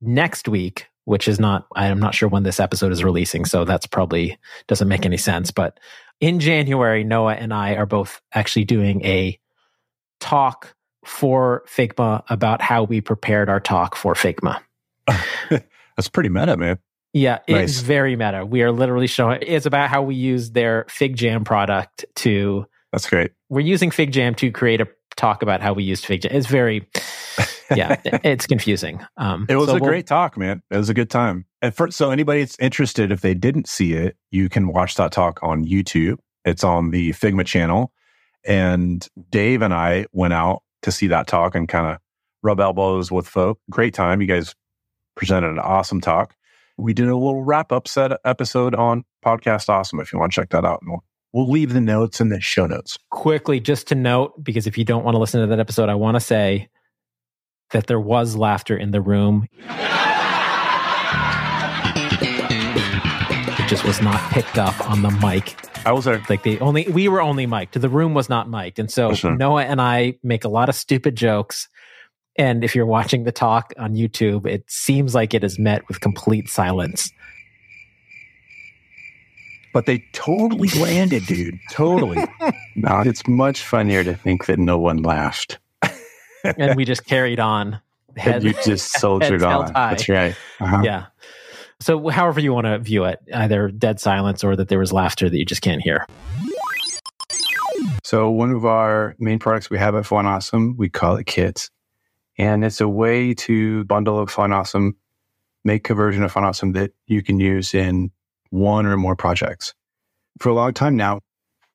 next 0.00 0.46
week, 0.46 0.86
which 1.04 1.26
is 1.26 1.40
not, 1.40 1.66
I'm 1.74 1.98
not 1.98 2.14
sure 2.14 2.28
when 2.28 2.44
this 2.44 2.60
episode 2.60 2.92
is 2.92 3.02
releasing. 3.02 3.44
So 3.44 3.64
that's 3.64 3.88
probably 3.88 4.38
doesn't 4.68 4.88
make 4.88 5.04
any 5.04 5.16
sense. 5.16 5.50
But 5.50 5.80
in 6.20 6.38
January, 6.38 7.02
Noah 7.02 7.34
and 7.34 7.52
I 7.52 7.74
are 7.74 7.86
both 7.86 8.20
actually 8.32 8.66
doing 8.66 9.04
a 9.04 9.36
talk 10.20 10.74
for 11.04 11.64
Figma 11.66 12.22
about 12.28 12.60
how 12.62 12.84
we 12.84 13.00
prepared 13.00 13.48
our 13.48 13.60
talk 13.60 13.96
for 13.96 14.14
Figma. 14.14 14.60
That's 15.48 16.08
pretty 16.12 16.28
meta, 16.28 16.56
man. 16.56 16.78
Yeah, 17.12 17.38
it's 17.48 17.78
Nice. 17.78 17.80
very 17.80 18.14
meta. 18.16 18.46
We 18.46 18.62
are 18.62 18.70
literally 18.70 19.08
showing 19.08 19.40
it's 19.42 19.66
about 19.66 19.90
how 19.90 20.02
we 20.02 20.14
use 20.14 20.52
their 20.52 20.84
FigJam 20.84 21.44
product 21.44 22.04
to 22.16 22.66
That's 22.92 23.08
great. 23.08 23.32
we're 23.48 23.60
using 23.60 23.90
FigJam 23.90 24.36
to 24.36 24.50
create 24.52 24.80
a 24.80 24.86
talk 25.16 25.42
about 25.42 25.60
how 25.60 25.72
we 25.72 25.82
used 25.82 26.04
FigJam. 26.04 26.32
It's 26.32 26.46
very 26.46 26.88
yeah, 27.74 28.00
it's 28.04 28.46
confusing. 28.46 29.04
Um 29.16 29.46
It 29.48 29.56
was 29.56 29.66
so 29.68 29.76
a 29.76 29.80
we'll- 29.80 29.88
great 29.90 30.06
talk, 30.06 30.36
man. 30.38 30.62
It 30.70 30.76
was 30.76 30.88
a 30.88 30.94
good 30.94 31.10
time. 31.10 31.46
And 31.62 31.74
for, 31.74 31.90
so 31.90 32.10
anybody 32.10 32.40
that's 32.40 32.56
interested, 32.60 33.10
if 33.12 33.20
they 33.20 33.34
didn't 33.34 33.68
see 33.68 33.92
it, 33.94 34.16
you 34.30 34.48
can 34.48 34.68
watch 34.72 34.94
that 34.94 35.12
talk 35.12 35.40
on 35.42 35.64
YouTube. 35.66 36.18
It's 36.44 36.64
on 36.64 36.90
the 36.90 37.10
Figma 37.10 37.44
channel. 37.44 37.92
And 38.46 39.06
Dave 39.30 39.62
and 39.62 39.74
I 39.74 40.06
went 40.12 40.32
out 40.32 40.62
to 40.82 40.92
see 40.92 41.08
that 41.08 41.26
talk 41.26 41.54
and 41.54 41.68
kind 41.68 41.86
of 41.86 41.98
rub 42.42 42.60
elbows 42.60 43.10
with 43.10 43.28
folk. 43.28 43.58
Great 43.70 43.94
time. 43.94 44.20
You 44.20 44.26
guys 44.26 44.54
presented 45.14 45.50
an 45.50 45.58
awesome 45.58 46.00
talk. 46.00 46.34
We 46.78 46.94
did 46.94 47.08
a 47.08 47.16
little 47.16 47.42
wrap 47.42 47.72
up 47.72 47.86
set 47.86 48.12
episode 48.24 48.74
on 48.74 49.04
Podcast 49.24 49.68
Awesome 49.68 50.00
if 50.00 50.12
you 50.12 50.18
want 50.18 50.32
to 50.32 50.40
check 50.40 50.50
that 50.50 50.64
out. 50.64 50.80
And 50.80 50.92
we'll, 50.92 51.04
we'll 51.32 51.50
leave 51.50 51.74
the 51.74 51.80
notes 51.80 52.20
in 52.20 52.30
the 52.30 52.40
show 52.40 52.66
notes. 52.66 52.98
quickly 53.10 53.60
just 53.60 53.88
to 53.88 53.94
note 53.94 54.42
because 54.42 54.66
if 54.66 54.78
you 54.78 54.84
don't 54.84 55.04
want 55.04 55.14
to 55.14 55.18
listen 55.18 55.42
to 55.42 55.46
that 55.48 55.60
episode, 55.60 55.90
I 55.90 55.94
want 55.94 56.16
to 56.16 56.20
say 56.20 56.68
that 57.72 57.86
there 57.86 58.00
was 58.00 58.34
laughter 58.34 58.76
in 58.76 58.90
the 58.90 59.00
room. 59.00 59.46
Just 63.70 63.84
was 63.84 64.02
not 64.02 64.20
picked 64.32 64.58
up 64.58 64.90
on 64.90 65.02
the 65.02 65.10
mic. 65.24 65.54
I 65.86 65.92
was 65.92 66.04
there. 66.04 66.20
Like 66.28 66.42
the 66.42 66.58
only 66.58 66.88
we 66.88 67.06
were 67.06 67.22
only 67.22 67.46
mic'd. 67.46 67.74
The 67.74 67.88
room 67.88 68.14
was 68.14 68.28
not 68.28 68.50
mic'd. 68.50 68.80
And 68.80 68.90
so 68.90 69.10
Listen. 69.10 69.38
Noah 69.38 69.62
and 69.62 69.80
I 69.80 70.14
make 70.24 70.44
a 70.44 70.48
lot 70.48 70.68
of 70.68 70.74
stupid 70.74 71.14
jokes. 71.14 71.68
And 72.36 72.64
if 72.64 72.74
you're 72.74 72.84
watching 72.84 73.22
the 73.22 73.30
talk 73.30 73.72
on 73.78 73.94
YouTube, 73.94 74.44
it 74.44 74.64
seems 74.66 75.14
like 75.14 75.34
it 75.34 75.44
is 75.44 75.56
met 75.56 75.86
with 75.86 76.00
complete 76.00 76.48
silence. 76.48 77.12
But 79.72 79.86
they 79.86 80.04
totally 80.12 80.68
landed, 80.70 81.26
dude. 81.26 81.58
Totally. 81.70 82.18
No, 82.76 83.00
it's 83.00 83.26
much 83.28 83.62
funnier 83.62 84.02
to 84.04 84.14
think 84.14 84.46
that 84.46 84.58
no 84.58 84.78
one 84.78 85.02
laughed. 85.02 85.58
And 86.44 86.74
we 86.76 86.84
just 86.86 87.04
carried 87.04 87.38
on. 87.38 87.78
And 88.16 88.42
you 88.42 88.54
just 88.64 88.92
soldiered 89.00 89.42
on. 89.42 89.72
high. 89.74 89.90
That's 89.90 90.08
right. 90.08 90.34
Uh-huh. 90.60 90.80
yeah. 90.82 91.06
So 91.80 92.08
however 92.08 92.40
you 92.40 92.52
want 92.52 92.66
to 92.66 92.78
view 92.78 93.04
it, 93.04 93.20
either 93.32 93.70
dead 93.70 94.00
silence 94.00 94.44
or 94.44 94.54
that 94.56 94.68
there 94.68 94.78
was 94.78 94.92
laughter 94.92 95.30
that 95.30 95.36
you 95.36 95.46
just 95.46 95.62
can't 95.62 95.80
hear. 95.80 96.06
So 98.04 98.30
one 98.30 98.50
of 98.50 98.64
our 98.66 99.14
main 99.18 99.38
products 99.38 99.70
we 99.70 99.78
have 99.78 99.94
at 99.94 100.04
Font 100.04 100.26
Awesome, 100.26 100.76
we 100.76 100.88
call 100.88 101.16
it 101.16 101.24
Kits. 101.24 101.70
And 102.38 102.64
it's 102.64 102.80
a 102.80 102.88
way 102.88 103.34
to 103.34 103.84
bundle 103.84 104.18
a 104.18 104.26
Font 104.26 104.52
Awesome, 104.52 104.96
make 105.64 105.88
a 105.90 105.94
version 105.94 106.22
of 106.22 106.32
Font 106.32 106.46
Awesome 106.46 106.72
that 106.72 106.92
you 107.06 107.22
can 107.22 107.40
use 107.40 107.72
in 107.74 108.10
one 108.50 108.84
or 108.84 108.96
more 108.96 109.16
projects. 109.16 109.74
For 110.38 110.48
a 110.48 110.54
long 110.54 110.74
time 110.74 110.96
now, 110.96 111.20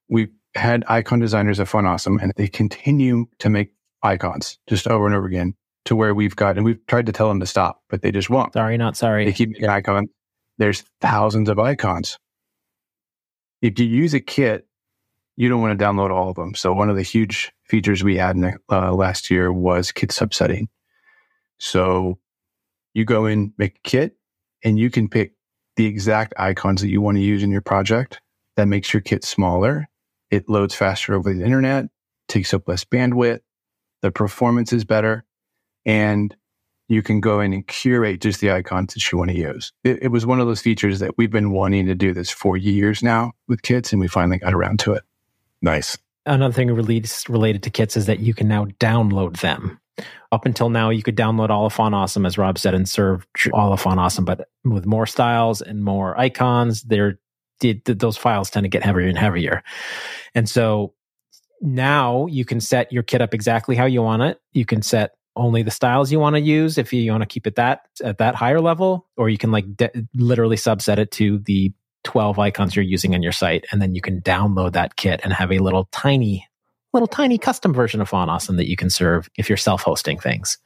we've 0.09 0.33
had 0.55 0.83
icon 0.87 1.19
designers 1.19 1.59
at 1.59 1.67
Font 1.67 1.87
Awesome 1.87 2.19
and 2.19 2.31
they 2.35 2.47
continue 2.47 3.25
to 3.39 3.49
make 3.49 3.71
icons 4.03 4.59
just 4.67 4.87
over 4.87 5.05
and 5.07 5.15
over 5.15 5.25
again 5.25 5.55
to 5.85 5.95
where 5.95 6.13
we've 6.13 6.35
got, 6.35 6.57
and 6.57 6.65
we've 6.65 6.85
tried 6.87 7.05
to 7.05 7.11
tell 7.11 7.27
them 7.27 7.39
to 7.39 7.45
stop, 7.45 7.81
but 7.89 8.01
they 8.01 8.11
just 8.11 8.29
won't. 8.29 8.53
Sorry, 8.53 8.77
not 8.77 8.97
sorry. 8.97 9.25
They 9.25 9.31
keep 9.31 9.51
making 9.51 9.69
icons. 9.69 10.09
There's 10.57 10.83
thousands 11.01 11.49
of 11.49 11.59
icons. 11.59 12.17
If 13.61 13.79
you 13.79 13.85
use 13.85 14.13
a 14.13 14.19
kit, 14.19 14.67
you 15.37 15.49
don't 15.49 15.61
want 15.61 15.77
to 15.77 15.83
download 15.83 16.11
all 16.11 16.29
of 16.29 16.35
them. 16.35 16.55
So 16.55 16.73
one 16.73 16.89
of 16.89 16.95
the 16.95 17.03
huge 17.03 17.51
features 17.63 18.03
we 18.03 18.17
had 18.17 18.37
the, 18.37 18.53
uh, 18.71 18.93
last 18.93 19.29
year 19.29 19.51
was 19.51 19.91
kit 19.91 20.09
subsetting. 20.09 20.67
So 21.57 22.19
you 22.93 23.05
go 23.05 23.25
in, 23.25 23.53
make 23.57 23.77
a 23.77 23.89
kit, 23.89 24.15
and 24.63 24.79
you 24.79 24.89
can 24.89 25.09
pick 25.09 25.33
the 25.75 25.85
exact 25.85 26.33
icons 26.37 26.81
that 26.81 26.89
you 26.89 27.01
want 27.01 27.17
to 27.17 27.23
use 27.23 27.43
in 27.43 27.51
your 27.51 27.61
project. 27.61 28.21
That 28.55 28.67
makes 28.67 28.93
your 28.93 29.01
kit 29.01 29.25
smaller. 29.25 29.89
It 30.31 30.49
loads 30.49 30.73
faster 30.73 31.13
over 31.13 31.33
the 31.33 31.43
internet, 31.43 31.85
takes 32.27 32.53
up 32.53 32.67
less 32.67 32.85
bandwidth. 32.85 33.41
The 34.01 34.11
performance 34.11 34.71
is 34.71 34.85
better. 34.85 35.25
And 35.85 36.35
you 36.87 37.01
can 37.01 37.19
go 37.19 37.39
in 37.39 37.53
and 37.53 37.65
curate 37.67 38.21
just 38.21 38.41
the 38.41 38.51
icons 38.51 38.93
that 38.93 39.11
you 39.11 39.17
want 39.17 39.31
to 39.31 39.37
use. 39.37 39.71
It, 39.83 40.03
it 40.03 40.07
was 40.09 40.25
one 40.25 40.39
of 40.39 40.47
those 40.47 40.61
features 40.61 40.99
that 40.99 41.17
we've 41.17 41.31
been 41.31 41.51
wanting 41.51 41.87
to 41.87 41.95
do 41.95 42.13
this 42.13 42.29
for 42.29 42.57
years 42.57 43.01
now 43.01 43.33
with 43.47 43.61
kits, 43.63 43.91
and 43.91 43.99
we 43.99 44.07
finally 44.07 44.37
got 44.37 44.53
around 44.53 44.79
to 44.79 44.93
it. 44.93 45.03
nice. 45.61 45.97
Another 46.27 46.53
thing 46.53 46.71
released 46.71 47.29
related 47.29 47.61
to 47.63 47.69
kits 47.69 47.95
is 47.95 48.07
that 48.07 48.19
you 48.19 48.33
can 48.33 48.47
now 48.47 48.65
download 48.79 49.41
them. 49.41 49.79
Up 50.31 50.45
until 50.45 50.69
now, 50.69 50.89
you 50.89 51.03
could 51.03 51.15
download 51.15 51.49
all 51.49 51.67
of 51.67 51.73
Font 51.73 51.93
Awesome, 51.93 52.25
as 52.25 52.37
Rob 52.37 52.57
said, 52.57 52.73
and 52.73 52.89
serve 52.89 53.27
tr- 53.33 53.51
all 53.53 53.71
of 53.71 53.79
Font 53.79 53.99
Awesome, 53.99 54.25
but 54.25 54.49
with 54.63 54.85
more 54.85 55.05
styles 55.05 55.61
and 55.61 55.83
more 55.83 56.19
icons, 56.19 56.81
they're 56.81 57.19
did 57.59 57.85
th- 57.85 57.97
those 57.99 58.17
files 58.17 58.49
tend 58.49 58.63
to 58.63 58.69
get 58.69 58.83
heavier 58.83 59.07
and 59.07 59.17
heavier. 59.17 59.63
And 60.33 60.49
so 60.49 60.93
now 61.61 62.25
you 62.27 62.45
can 62.45 62.59
set 62.59 62.91
your 62.91 63.03
kit 63.03 63.21
up 63.21 63.33
exactly 63.33 63.75
how 63.75 63.85
you 63.85 64.01
want 64.01 64.23
it. 64.23 64.41
You 64.51 64.65
can 64.65 64.81
set 64.81 65.11
only 65.35 65.63
the 65.63 65.71
styles 65.71 66.11
you 66.11 66.19
want 66.19 66.35
to 66.35 66.41
use 66.41 66.77
if 66.77 66.93
you 66.93 67.11
want 67.11 67.21
to 67.21 67.27
keep 67.27 67.47
it 67.47 67.55
that 67.55 67.87
at 68.03 68.17
that 68.19 68.35
higher 68.35 68.61
level, 68.61 69.07
or 69.17 69.29
you 69.29 69.37
can 69.37 69.51
like 69.51 69.75
de- 69.75 70.07
literally 70.13 70.55
subset 70.55 70.97
it 70.97 71.11
to 71.11 71.39
the 71.39 71.73
12 72.03 72.39
icons 72.39 72.75
you're 72.75 72.85
using 72.85 73.13
on 73.15 73.23
your 73.23 73.31
site. 73.31 73.65
And 73.71 73.81
then 73.81 73.95
you 73.95 74.01
can 74.01 74.21
download 74.21 74.73
that 74.73 74.95
kit 74.95 75.21
and 75.23 75.33
have 75.33 75.51
a 75.51 75.59
little 75.59 75.89
tiny, 75.91 76.47
little 76.93 77.07
tiny 77.07 77.37
custom 77.37 77.73
version 77.73 77.99
of 77.99 78.09
Font 78.09 78.31
Awesome 78.31 78.57
that 78.57 78.69
you 78.69 78.75
can 78.75 78.89
serve 78.89 79.29
if 79.37 79.49
you're 79.49 79.57
self 79.57 79.81
hosting 79.81 80.19
things. 80.19 80.57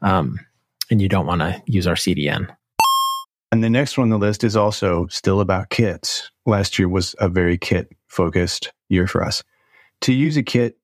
Um, 0.00 0.40
and 0.90 1.00
you 1.00 1.08
don't 1.08 1.26
want 1.26 1.40
to 1.40 1.62
use 1.66 1.86
our 1.86 1.94
CDN. 1.94 2.54
And 3.52 3.62
the 3.62 3.70
next 3.70 3.98
one 3.98 4.10
on 4.10 4.20
the 4.20 4.26
list 4.26 4.44
is 4.44 4.56
also 4.56 5.06
still 5.08 5.40
about 5.40 5.70
kits. 5.70 6.30
Last 6.46 6.78
year 6.78 6.88
was 6.88 7.14
a 7.18 7.28
very 7.28 7.58
kit 7.58 7.92
focused 8.08 8.72
year 8.88 9.06
for 9.06 9.22
us. 9.22 9.44
To 10.02 10.12
use 10.12 10.36
a 10.36 10.42
kit 10.42 10.78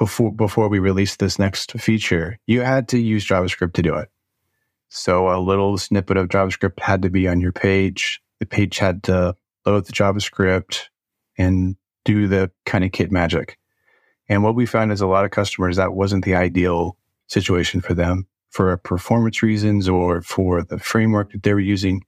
before 0.00 0.32
before 0.32 0.68
we 0.68 0.78
released 0.78 1.20
this 1.20 1.38
next 1.38 1.72
feature, 1.72 2.38
you 2.46 2.62
had 2.62 2.88
to 2.88 2.98
use 2.98 3.24
JavaScript 3.24 3.74
to 3.74 3.82
do 3.82 3.94
it. 3.94 4.08
So 4.88 5.28
a 5.28 5.38
little 5.38 5.76
snippet 5.78 6.16
of 6.16 6.28
JavaScript 6.28 6.80
had 6.80 7.02
to 7.02 7.10
be 7.10 7.28
on 7.28 7.40
your 7.40 7.52
page. 7.52 8.20
The 8.40 8.46
page 8.46 8.78
had 8.78 9.04
to 9.04 9.36
load 9.66 9.84
the 9.84 9.92
JavaScript 9.92 10.84
and 11.38 11.76
do 12.06 12.26
the 12.26 12.50
kind 12.64 12.82
of 12.82 12.92
kit 12.92 13.12
magic. 13.12 13.58
And 14.26 14.42
what 14.42 14.54
we 14.54 14.64
found 14.64 14.90
is 14.90 15.02
a 15.02 15.06
lot 15.06 15.26
of 15.26 15.32
customers 15.32 15.76
that 15.76 15.92
wasn't 15.92 16.24
the 16.24 16.34
ideal 16.34 16.96
situation 17.28 17.82
for 17.82 17.92
them 17.92 18.26
for 18.48 18.74
performance 18.78 19.42
reasons 19.42 19.86
or 19.86 20.22
for 20.22 20.62
the 20.62 20.78
framework 20.78 21.32
that 21.32 21.42
they 21.42 21.52
were 21.52 21.60
using. 21.60 22.04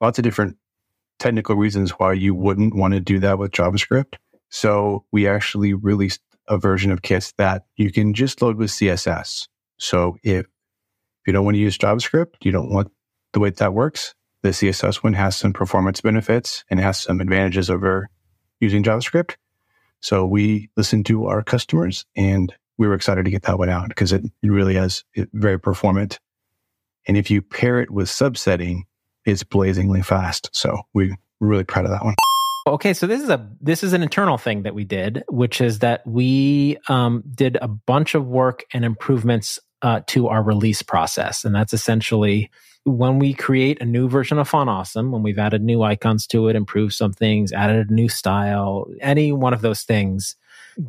Lots 0.00 0.18
of 0.18 0.24
different 0.24 0.56
technical 1.18 1.56
reasons 1.56 1.90
why 1.90 2.14
you 2.14 2.34
wouldn't 2.34 2.74
want 2.74 2.94
to 2.94 3.00
do 3.00 3.18
that 3.20 3.38
with 3.38 3.52
JavaScript. 3.52 4.14
So 4.48 5.04
we 5.12 5.28
actually 5.28 5.74
released 5.74 6.20
a 6.48 6.58
version 6.58 6.90
of 6.90 7.02
Kits 7.02 7.32
that 7.38 7.64
you 7.76 7.90
can 7.90 8.14
just 8.14 8.42
load 8.42 8.56
with 8.56 8.70
CSS. 8.70 9.48
So 9.78 10.16
if 10.22 10.46
you 11.26 11.32
don't 11.32 11.44
want 11.44 11.54
to 11.54 11.60
use 11.60 11.78
JavaScript, 11.78 12.34
you 12.42 12.52
don't 12.52 12.70
want 12.70 12.90
the 13.32 13.40
way 13.40 13.50
that 13.50 13.74
works, 13.74 14.14
the 14.42 14.50
CSS 14.50 14.96
one 14.96 15.14
has 15.14 15.36
some 15.36 15.52
performance 15.52 16.00
benefits 16.02 16.64
and 16.68 16.78
has 16.78 17.00
some 17.00 17.20
advantages 17.20 17.70
over 17.70 18.10
using 18.60 18.82
JavaScript. 18.82 19.36
So 20.00 20.26
we 20.26 20.68
listened 20.76 21.06
to 21.06 21.26
our 21.26 21.42
customers 21.42 22.04
and 22.14 22.54
we 22.76 22.86
were 22.86 22.94
excited 22.94 23.24
to 23.24 23.30
get 23.30 23.44
that 23.44 23.58
one 23.58 23.70
out 23.70 23.88
because 23.88 24.12
it, 24.12 24.22
it 24.42 24.48
really 24.48 24.76
is 24.76 25.02
very 25.32 25.58
performant. 25.58 26.20
And 27.06 27.16
if 27.16 27.30
you 27.30 27.40
pair 27.40 27.80
it 27.80 27.90
with 27.90 28.08
subsetting, 28.08 28.82
it's 29.24 29.42
blazingly 29.42 30.02
fast. 30.02 30.50
So 30.52 30.82
we, 30.92 31.16
we're 31.40 31.48
really 31.48 31.64
proud 31.64 31.86
of 31.86 31.90
that 31.92 32.04
one. 32.04 32.14
Okay, 32.66 32.94
so 32.94 33.06
this 33.06 33.20
is 33.20 33.28
a 33.28 33.46
this 33.60 33.82
is 33.84 33.92
an 33.92 34.02
internal 34.02 34.38
thing 34.38 34.62
that 34.62 34.74
we 34.74 34.84
did, 34.84 35.22
which 35.28 35.60
is 35.60 35.80
that 35.80 36.06
we 36.06 36.78
um, 36.88 37.22
did 37.34 37.58
a 37.60 37.68
bunch 37.68 38.14
of 38.14 38.26
work 38.26 38.64
and 38.72 38.86
improvements 38.86 39.58
uh, 39.82 40.00
to 40.06 40.28
our 40.28 40.42
release 40.42 40.80
process, 40.80 41.44
and 41.44 41.54
that's 41.54 41.74
essentially 41.74 42.50
when 42.84 43.18
we 43.18 43.34
create 43.34 43.80
a 43.82 43.84
new 43.84 44.08
version 44.08 44.38
of 44.38 44.48
Font 44.48 44.70
Awesome, 44.70 45.10
when 45.12 45.22
we've 45.22 45.38
added 45.38 45.62
new 45.62 45.82
icons 45.82 46.26
to 46.28 46.48
it, 46.48 46.56
improved 46.56 46.94
some 46.94 47.12
things, 47.12 47.52
added 47.52 47.90
a 47.90 47.94
new 47.94 48.08
style, 48.08 48.86
any 49.00 49.30
one 49.30 49.52
of 49.52 49.60
those 49.60 49.82
things, 49.82 50.36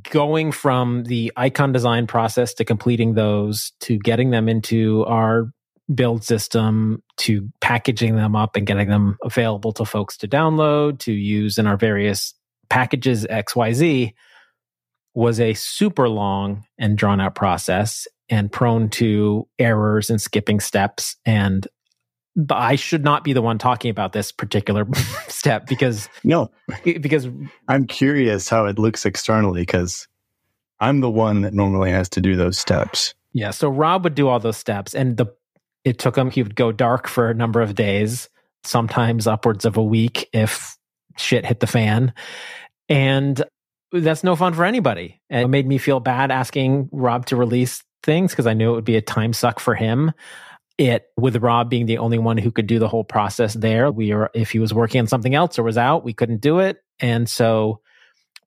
going 0.10 0.54
from 0.54 1.04
the 1.04 1.32
icon 1.36 1.74
design 1.74 2.08
process 2.08 2.54
to 2.54 2.64
completing 2.66 3.16
those 3.16 3.74
to 3.82 3.98
getting 3.98 4.32
them 4.32 4.48
into 4.48 5.04
our 5.06 5.52
build 5.94 6.24
system 6.24 7.04
to 7.18 7.50
packaging 7.62 8.16
them 8.16 8.36
up 8.36 8.56
and 8.56 8.66
getting 8.66 8.90
them 8.90 9.18
available 9.24 9.72
to 9.72 9.86
folks 9.86 10.18
to 10.18 10.28
download 10.28 10.98
to 10.98 11.12
use 11.12 11.58
in 11.58 11.68
our 11.68 11.78
various 11.78 12.34
packages 12.70 13.26
xyz 13.30 14.12
was 15.16 15.40
a 15.40 15.54
super 15.54 16.10
long 16.10 16.66
and 16.78 16.98
drawn 16.98 17.22
out 17.22 17.36
process 17.36 18.08
and 18.30 18.52
prone 18.52 18.90
to 18.90 19.48
errors 19.58 20.10
and 20.10 20.22
skipping 20.22 20.60
steps. 20.60 21.16
And 21.26 21.68
I 22.50 22.76
should 22.76 23.04
not 23.04 23.24
be 23.24 23.34
the 23.34 23.42
one 23.42 23.58
talking 23.58 23.90
about 23.90 24.12
this 24.12 24.32
particular 24.32 24.86
step 25.28 25.68
because 25.68 26.10
No, 26.24 26.52
because 26.84 27.30
I'm 27.68 27.88
curious 27.88 28.50
how 28.50 28.66
it 28.66 28.78
looks 28.78 29.06
externally 29.06 29.62
because 29.62 30.08
I'm 30.80 31.00
the 31.00 31.10
one 31.10 31.42
that 31.42 31.54
normally 31.54 31.92
has 31.92 32.10
to 32.10 32.22
do 32.22 32.36
those 32.36 32.58
steps. 32.58 33.14
yeah 33.32 33.52
so 33.52 33.70
Rob 33.70 34.04
would 34.04 34.16
do 34.16 34.28
all 34.28 34.40
those 34.40 34.58
steps. 34.58 34.94
And 34.94 35.16
the 35.16 35.28
it 35.86 36.00
took 36.00 36.18
him 36.18 36.30
he 36.30 36.44
would 36.44 36.56
go 36.56 36.72
dark 36.72 37.08
for 37.08 37.30
a 37.30 37.34
number 37.34 37.62
of 37.62 37.76
days 37.76 38.28
sometimes 38.64 39.28
upwards 39.28 39.64
of 39.64 39.78
a 39.78 39.84
week 39.84 40.28
if 40.34 40.76
shit 41.18 41.46
hit 41.46 41.62
the 41.62 41.68
fan 41.68 42.14
and 42.90 43.44
that's 43.92 44.24
no 44.24 44.36
fun 44.36 44.54
for 44.54 44.66
anybody 44.66 45.22
and 45.30 45.44
it 45.44 45.48
made 45.48 45.68
me 45.68 45.78
feel 45.78 46.00
bad 46.02 46.32
asking 46.32 46.90
Rob 46.92 47.26
to 47.28 47.36
release 47.36 47.84
things 48.04 48.32
because 48.32 48.48
I 48.48 48.54
knew 48.54 48.72
it 48.72 48.76
would 48.76 48.86
be 48.86 48.98
a 48.98 49.02
time 49.02 49.32
suck 49.32 49.60
for 49.60 49.76
him 49.76 50.12
it 50.78 51.06
with 51.18 51.38
Rob 51.38 51.70
being 51.70 51.86
the 51.86 52.00
only 52.00 52.18
one 52.18 52.38
who 52.38 52.52
could 52.52 52.68
do 52.68 52.80
the 52.80 52.88
whole 52.88 53.04
process 53.04 53.54
there. 53.54 53.92
We 53.92 54.14
were 54.14 54.30
if 54.34 54.52
he 54.52 54.60
was 54.60 54.74
working 54.74 55.00
on 55.00 55.08
something 55.08 55.34
else 55.34 55.58
or 55.58 55.64
was 55.64 55.78
out, 55.78 56.04
we 56.04 56.14
couldn't 56.14 56.42
do 56.42 56.60
it. 56.60 56.84
And 57.00 57.30
so 57.30 57.82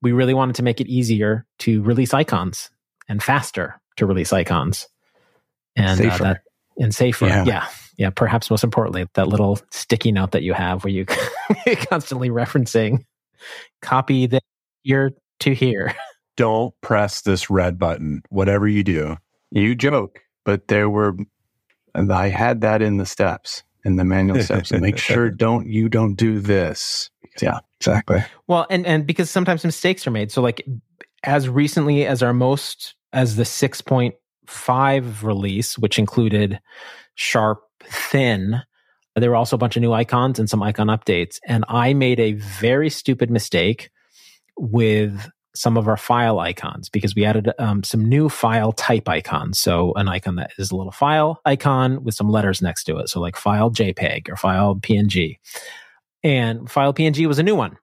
we 0.01 0.11
really 0.11 0.33
wanted 0.33 0.55
to 0.55 0.63
make 0.63 0.79
it 0.79 0.87
easier 0.87 1.45
to 1.59 1.81
release 1.81 2.13
icons 2.13 2.69
and 3.07 3.21
faster 3.21 3.81
to 3.97 4.05
release 4.05 4.31
icons. 4.31 4.87
And 5.75 5.99
uh, 6.05 6.17
that 6.17 6.41
and 6.79 6.95
safer. 6.95 7.27
Yeah. 7.27 7.43
Yeah. 7.45 7.67
yeah. 7.97 8.09
Perhaps 8.09 8.49
most 8.49 8.63
importantly, 8.63 9.07
that 9.13 9.27
little 9.27 9.59
sticky 9.71 10.11
note 10.11 10.31
that 10.31 10.43
you 10.43 10.53
have 10.53 10.83
where 10.83 10.91
you 10.91 11.05
constantly 11.89 12.29
referencing 12.29 13.03
copy 13.81 14.27
that 14.27 14.43
here 14.83 15.11
to 15.41 15.53
here. 15.53 15.93
Don't 16.37 16.73
press 16.81 17.21
this 17.21 17.49
red 17.49 17.77
button, 17.77 18.21
whatever 18.29 18.67
you 18.67 18.83
do. 18.83 19.17
You 19.51 19.75
joke, 19.75 20.19
but 20.45 20.67
there 20.67 20.89
were, 20.89 21.17
and 21.93 22.11
I 22.13 22.29
had 22.29 22.61
that 22.61 22.81
in 22.81 22.97
the 22.97 23.05
steps, 23.05 23.63
in 23.83 23.97
the 23.97 24.05
manual 24.05 24.41
steps. 24.41 24.71
make 24.71 24.97
sure 24.97 25.29
don't 25.29 25.67
you 25.67 25.89
don't 25.89 26.15
do 26.15 26.39
this. 26.39 27.09
Yeah, 27.41 27.59
exactly. 27.79 28.23
Well, 28.47 28.67
and 28.69 28.85
and 28.85 29.05
because 29.05 29.29
sometimes 29.29 29.65
mistakes 29.65 30.05
are 30.07 30.11
made. 30.11 30.31
So 30.31 30.41
like 30.41 30.65
as 31.23 31.49
recently 31.49 32.05
as 32.05 32.23
our 32.23 32.33
most 32.33 32.95
as 33.11 33.35
the 33.35 33.45
6.5 34.49 35.23
release, 35.23 35.77
which 35.77 35.99
included 35.99 36.59
sharp 37.15 37.61
thin, 37.83 38.61
there 39.15 39.29
were 39.29 39.35
also 39.35 39.55
a 39.55 39.59
bunch 39.59 39.75
of 39.75 39.81
new 39.81 39.93
icons 39.93 40.39
and 40.39 40.49
some 40.49 40.63
icon 40.63 40.87
updates. 40.87 41.39
And 41.45 41.65
I 41.67 41.93
made 41.93 42.19
a 42.19 42.33
very 42.33 42.89
stupid 42.89 43.29
mistake 43.29 43.89
with 44.57 45.29
some 45.55 45.77
of 45.77 45.87
our 45.87 45.97
file 45.97 46.39
icons 46.39 46.89
because 46.89 47.15
we 47.15 47.25
added 47.25 47.51
um, 47.59 47.83
some 47.83 48.07
new 48.07 48.29
file 48.29 48.71
type 48.71 49.09
icons. 49.09 49.59
So 49.59 49.93
an 49.95 50.07
icon 50.07 50.35
that 50.35 50.51
is 50.57 50.71
a 50.71 50.75
little 50.75 50.91
file 50.91 51.41
icon 51.43 52.03
with 52.03 52.13
some 52.13 52.29
letters 52.29 52.61
next 52.61 52.83
to 52.85 52.97
it. 52.97 53.09
So 53.09 53.19
like 53.19 53.35
file 53.35 53.71
JPEG 53.71 54.29
or 54.29 54.35
file 54.35 54.75
PNG. 54.75 55.37
And 56.23 56.69
file 56.69 56.93
PNG 56.93 57.25
was 57.27 57.39
a 57.39 57.43
new 57.43 57.55
one. 57.55 57.77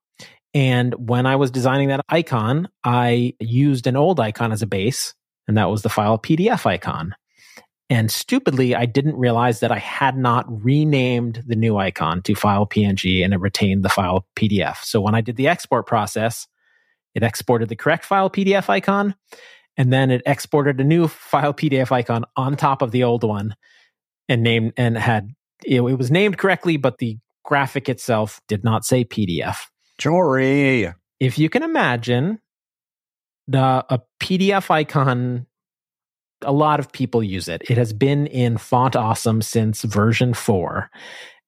And 0.55 0.95
when 1.09 1.27
I 1.27 1.37
was 1.37 1.51
designing 1.51 1.89
that 1.89 2.01
icon, 2.09 2.69
I 2.83 3.35
used 3.41 3.87
an 3.87 3.97
old 3.97 4.21
icon 4.21 4.53
as 4.53 4.63
a 4.63 4.67
base, 4.67 5.13
and 5.47 5.57
that 5.57 5.71
was 5.71 5.83
the 5.83 5.89
file 5.89 6.19
PDF 6.19 6.67
icon. 6.67 7.15
And 7.89 8.11
stupidly, 8.11 8.75
I 8.75 8.85
didn't 8.85 9.17
realize 9.17 9.61
that 9.61 9.71
I 9.71 9.79
had 9.79 10.17
not 10.17 10.45
renamed 10.49 11.45
the 11.47 11.55
new 11.55 11.77
icon 11.77 12.21
to 12.23 12.35
file 12.35 12.67
PNG 12.67 13.25
and 13.25 13.33
it 13.33 13.41
retained 13.41 13.85
the 13.85 13.89
file 13.89 14.27
PDF. 14.35 14.79
So 14.83 15.01
when 15.01 15.15
I 15.15 15.21
did 15.21 15.37
the 15.37 15.47
export 15.47 15.87
process, 15.87 16.49
it 17.15 17.23
exported 17.23 17.69
the 17.69 17.77
correct 17.77 18.05
file 18.05 18.29
PDF 18.29 18.69
icon, 18.69 19.15
and 19.77 19.93
then 19.93 20.11
it 20.11 20.23
exported 20.27 20.81
a 20.81 20.85
new 20.85 21.09
file 21.09 21.55
PDF 21.55 21.91
icon 21.91 22.25
on 22.37 22.57
top 22.57 22.83
of 22.83 22.91
the 22.91 23.05
old 23.05 23.25
one 23.25 23.57
and 24.29 24.43
named 24.43 24.75
and 24.77 24.99
had 24.99 25.31
it, 25.65 25.81
it 25.81 25.99
was 25.99 26.11
named 26.11 26.37
correctly, 26.37 26.77
but 26.77 26.99
the 26.99 27.19
graphic 27.45 27.89
itself 27.89 28.41
did 28.49 28.65
not 28.65 28.85
say 28.85 29.05
PDF 29.05 29.67
Jory. 29.99 30.93
if 31.21 31.39
you 31.39 31.49
can 31.49 31.63
imagine 31.63 32.41
the 33.49 33.85
a 33.89 34.01
PDF 34.21 34.71
icon 34.71 35.47
a 36.43 36.53
lot 36.53 36.81
of 36.81 36.93
people 36.93 37.23
use 37.23 37.49
it. 37.49 37.63
It 37.69 37.79
has 37.79 37.93
been 37.93 38.27
in 38.27 38.59
Font 38.59 38.95
Awesome 38.95 39.41
since 39.41 39.83
version 39.83 40.35
4. 40.35 40.91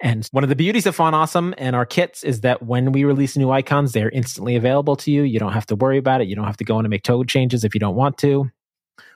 And 0.00 0.26
one 0.30 0.44
of 0.44 0.48
the 0.48 0.56
beauties 0.56 0.87
of 0.87 0.94
Font 0.94 1.14
Awesome 1.14 1.54
and 1.58 1.74
our 1.74 1.84
kits 1.84 2.22
is 2.22 2.40
that 2.42 2.62
when 2.62 2.92
we 2.92 3.04
release 3.04 3.37
new 3.37 3.50
icons, 3.50 3.92
they're 3.92 4.11
instantly 4.11 4.56
available 4.56 4.96
to 4.96 5.11
you. 5.11 5.22
You 5.22 5.38
don't 5.38 5.52
have 5.52 5.66
to 5.66 5.76
worry 5.76 5.98
about 5.98 6.20
it. 6.20 6.28
You 6.28 6.37
don't 6.37 6.46
have 6.46 6.56
to 6.58 6.64
go 6.64 6.78
in 6.78 6.84
and 6.84 6.90
make 6.90 7.04
code 7.04 7.28
changes 7.28 7.64
if 7.64 7.74
you 7.74 7.80
don't 7.80 7.96
want 7.96 8.16
to. 8.18 8.50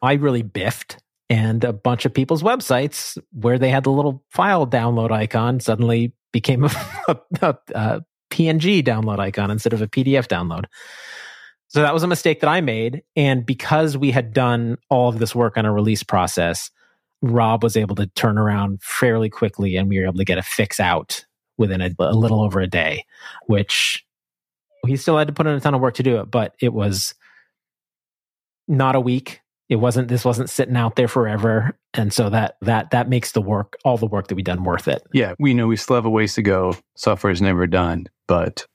I 0.02 0.14
really 0.14 0.42
biffed 0.42 0.98
and 1.30 1.64
a 1.64 1.72
bunch 1.72 2.04
of 2.04 2.12
people's 2.12 2.42
websites 2.42 3.16
where 3.32 3.58
they 3.58 3.70
had 3.70 3.84
the 3.84 3.90
little 3.90 4.22
file 4.30 4.66
download 4.66 5.10
icon 5.10 5.60
suddenly 5.60 6.12
became 6.32 6.64
a, 6.64 6.70
a, 7.08 7.16
a, 7.40 7.58
a 7.74 8.04
PNG 8.30 8.82
download 8.82 9.18
icon 9.18 9.50
instead 9.50 9.72
of 9.72 9.82
a 9.82 9.86
PDF 9.86 10.26
download. 10.26 10.64
So 11.72 11.80
that 11.80 11.94
was 11.94 12.02
a 12.02 12.06
mistake 12.06 12.40
that 12.40 12.48
I 12.48 12.60
made. 12.60 13.02
And 13.16 13.46
because 13.46 13.96
we 13.96 14.10
had 14.10 14.34
done 14.34 14.76
all 14.90 15.08
of 15.08 15.18
this 15.18 15.34
work 15.34 15.56
on 15.56 15.64
a 15.64 15.72
release 15.72 16.02
process, 16.02 16.70
Rob 17.22 17.62
was 17.62 17.78
able 17.78 17.96
to 17.96 18.08
turn 18.08 18.36
around 18.36 18.82
fairly 18.82 19.30
quickly 19.30 19.76
and 19.76 19.88
we 19.88 19.98
were 19.98 20.04
able 20.04 20.18
to 20.18 20.24
get 20.24 20.36
a 20.36 20.42
fix 20.42 20.78
out 20.78 21.24
within 21.56 21.80
a, 21.80 21.90
a 21.98 22.12
little 22.14 22.42
over 22.42 22.60
a 22.60 22.66
day, 22.66 23.06
which 23.46 24.04
he 24.86 24.98
still 24.98 25.16
had 25.16 25.28
to 25.28 25.32
put 25.32 25.46
in 25.46 25.54
a 25.54 25.60
ton 25.60 25.72
of 25.72 25.80
work 25.80 25.94
to 25.94 26.02
do 26.02 26.18
it, 26.20 26.30
but 26.30 26.54
it 26.60 26.74
was 26.74 27.14
not 28.68 28.94
a 28.94 29.00
week. 29.00 29.40
It 29.70 29.76
wasn't, 29.76 30.08
this 30.08 30.26
wasn't 30.26 30.50
sitting 30.50 30.76
out 30.76 30.96
there 30.96 31.08
forever. 31.08 31.78
And 31.94 32.12
so 32.12 32.28
that, 32.28 32.56
that, 32.60 32.90
that 32.90 33.08
makes 33.08 33.32
the 33.32 33.40
work, 33.40 33.78
all 33.82 33.96
the 33.96 34.06
work 34.06 34.28
that 34.28 34.34
we 34.34 34.42
done 34.42 34.64
worth 34.64 34.88
it. 34.88 35.02
Yeah, 35.14 35.32
we 35.38 35.54
know 35.54 35.68
we 35.68 35.76
still 35.76 35.96
have 35.96 36.04
a 36.04 36.10
ways 36.10 36.34
to 36.34 36.42
go. 36.42 36.76
Software 36.96 37.32
is 37.32 37.40
never 37.40 37.66
done, 37.66 38.08
but 38.26 38.66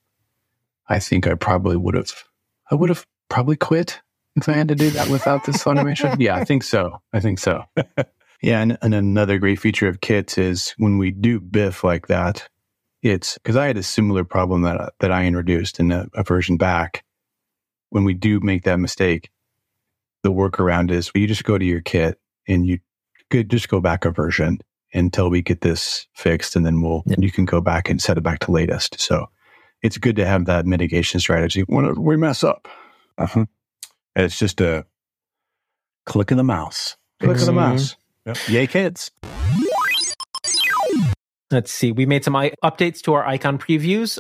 I 0.89 0.97
think 0.97 1.27
I 1.27 1.35
probably 1.35 1.77
would 1.77 1.93
have, 1.93 2.23
I 2.71 2.75
would 2.75 2.89
have 2.89 3.05
probably 3.29 3.55
quit 3.55 4.01
if 4.35 4.47
I 4.49 4.53
had 4.53 4.67
to 4.69 4.75
do 4.75 4.89
that 4.91 5.09
without 5.09 5.45
this 5.45 5.65
automation. 5.65 6.15
yeah, 6.19 6.35
I 6.35 6.43
think 6.43 6.63
so. 6.63 7.01
I 7.13 7.19
think 7.19 7.39
so. 7.39 7.63
yeah, 8.41 8.61
and, 8.61 8.77
and 8.81 8.93
another 8.93 9.37
great 9.39 9.59
feature 9.59 9.87
of 9.87 10.01
kits 10.01 10.37
is 10.37 10.73
when 10.77 10.97
we 10.97 11.11
do 11.11 11.39
biff 11.39 11.83
like 11.83 12.07
that, 12.07 12.47
it's 13.01 13.35
because 13.35 13.55
I 13.55 13.67
had 13.67 13.77
a 13.77 13.83
similar 13.83 14.23
problem 14.23 14.63
that 14.63 14.93
that 14.99 15.11
I 15.11 15.25
introduced 15.25 15.79
in 15.79 15.91
a, 15.91 16.07
a 16.13 16.23
version 16.23 16.57
back. 16.57 17.03
When 17.89 18.03
we 18.03 18.13
do 18.13 18.39
make 18.41 18.63
that 18.63 18.79
mistake, 18.79 19.29
the 20.23 20.31
workaround 20.31 20.91
is 20.91 21.11
you 21.15 21.25
just 21.27 21.45
go 21.45 21.57
to 21.57 21.65
your 21.65 21.81
kit 21.81 22.19
and 22.47 22.65
you 22.67 22.79
could 23.29 23.49
just 23.49 23.69
go 23.69 23.79
back 23.79 24.03
a 24.05 24.11
version 24.11 24.59
until 24.93 25.29
we 25.29 25.41
get 25.41 25.61
this 25.61 26.07
fixed, 26.13 26.55
and 26.55 26.65
then 26.65 26.81
we'll 26.81 27.03
Yeah. 27.05 27.15
you 27.19 27.31
can 27.31 27.45
go 27.45 27.61
back 27.61 27.89
and 27.89 28.01
set 28.01 28.17
it 28.17 28.21
back 28.23 28.39
to 28.39 28.51
latest. 28.51 28.99
So 28.99 29.27
it's 29.83 29.97
good 29.97 30.15
to 30.17 30.25
have 30.25 30.45
that 30.45 30.65
mitigation 30.65 31.19
strategy 31.19 31.61
when 31.61 31.93
we 32.01 32.17
mess 32.17 32.43
up. 32.43 32.67
Uh-huh. 33.17 33.45
It's 34.15 34.37
just 34.37 34.59
a 34.61 34.85
click 36.05 36.31
of 36.31 36.37
the 36.37 36.43
mouse. 36.43 36.97
Click 37.21 37.37
of 37.37 37.45
the 37.45 37.51
Mhm. 37.51 37.55
mouse. 37.55 37.95
Yep. 38.25 38.37
Yay, 38.49 38.67
kits. 38.67 39.11
Let's 41.49 41.71
see. 41.71 41.91
We 41.91 42.05
made 42.05 42.23
some 42.23 42.35
I- 42.35 42.51
updates 42.63 43.01
to 43.03 43.13
our 43.13 43.25
icon 43.25 43.57
previews. 43.57 44.19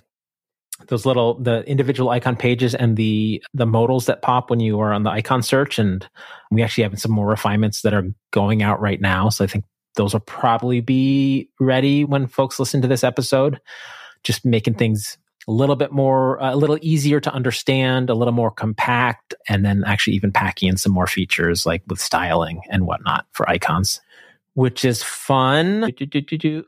Those 0.87 1.05
little 1.05 1.39
the 1.41 1.63
individual 1.67 2.09
icon 2.11 2.35
pages 2.35 2.75
and 2.75 2.95
the 2.95 3.43
the 3.53 3.65
modals 3.65 4.05
that 4.05 4.21
pop 4.21 4.49
when 4.49 4.59
you 4.59 4.79
are 4.79 4.93
on 4.93 5.03
the 5.03 5.09
icon 5.09 5.41
search, 5.41 5.79
and 5.79 6.07
we 6.51 6.61
actually 6.61 6.83
have 6.83 6.99
some 6.99 7.11
more 7.11 7.27
refinements 7.27 7.81
that 7.81 7.93
are 7.95 8.03
going 8.31 8.61
out 8.61 8.79
right 8.79 9.01
now. 9.01 9.29
So 9.29 9.43
I 9.43 9.47
think 9.47 9.65
those 9.95 10.13
will 10.13 10.19
probably 10.21 10.79
be 10.79 11.49
ready 11.59 12.05
when 12.05 12.27
folks 12.27 12.59
listen 12.59 12.81
to 12.83 12.87
this 12.87 13.03
episode. 13.03 13.59
Just 14.23 14.45
making 14.45 14.75
things 14.75 15.17
a 15.47 15.51
little 15.51 15.75
bit 15.75 15.91
more, 15.91 16.37
a 16.41 16.55
little 16.55 16.77
easier 16.81 17.19
to 17.21 17.31
understand, 17.31 18.09
a 18.09 18.13
little 18.13 18.33
more 18.33 18.51
compact, 18.51 19.33
and 19.47 19.63
then 19.63 19.83
actually 19.85 20.15
even 20.15 20.31
packing 20.31 20.67
in 20.69 20.77
some 20.77 20.91
more 20.91 21.07
features 21.07 21.65
like 21.65 21.81
with 21.87 21.99
styling 21.99 22.61
and 22.69 22.85
whatnot 22.85 23.25
for 23.31 23.49
icons, 23.49 24.01
which 24.55 24.83
is 24.83 25.01
fun. 25.01 25.91
Do, 25.97 26.05
do, 26.05 26.21
do, 26.21 26.37
do. 26.37 26.63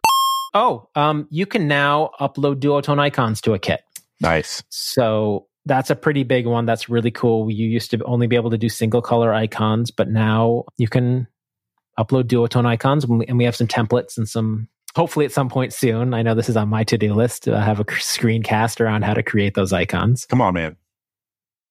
Oh, 0.54 0.88
um, 0.96 1.28
you 1.30 1.46
can 1.46 1.68
now 1.68 2.12
upload 2.20 2.56
duotone 2.56 3.00
icons 3.00 3.42
to 3.42 3.54
a 3.54 3.60
kit. 3.60 3.82
Nice. 4.22 4.64
So 4.70 5.48
that's 5.66 5.90
a 5.90 5.96
pretty 5.96 6.24
big 6.24 6.48
one. 6.48 6.66
That's 6.66 6.90
really 6.90 7.12
cool. 7.12 7.52
You 7.52 7.68
used 7.68 7.92
to 7.92 8.04
only 8.06 8.28
be 8.28 8.36
able 8.36 8.50
to 8.50 8.58
do 8.58 8.70
single 8.70 9.02
color 9.02 9.34
icons, 9.34 9.92
but 9.92 10.10
now 10.10 10.64
you 10.78 10.88
can 10.88 11.28
upload 12.00 12.24
duotone 12.24 12.66
icons 12.66 13.04
and 13.04 13.38
we 13.38 13.44
have 13.44 13.56
some 13.56 13.68
templates 13.68 14.18
and 14.18 14.28
some 14.28 14.70
hopefully 14.96 15.26
at 15.26 15.32
some 15.32 15.50
point 15.50 15.74
soon. 15.74 16.14
I 16.14 16.22
know 16.22 16.36
this 16.36 16.50
is 16.50 16.58
on 16.58 16.70
my 16.70 16.84
to-do 16.84 17.14
list. 17.14 17.48
I 17.48 17.64
have 17.64 17.80
a 17.80 17.86
screencast 17.86 18.82
around 18.82 19.04
how 19.04 19.14
to 19.14 19.24
create 19.24 19.54
those 19.54 19.74
icons. 19.74 20.26
Come 20.26 20.42
on, 20.42 20.54
man. 20.54 20.76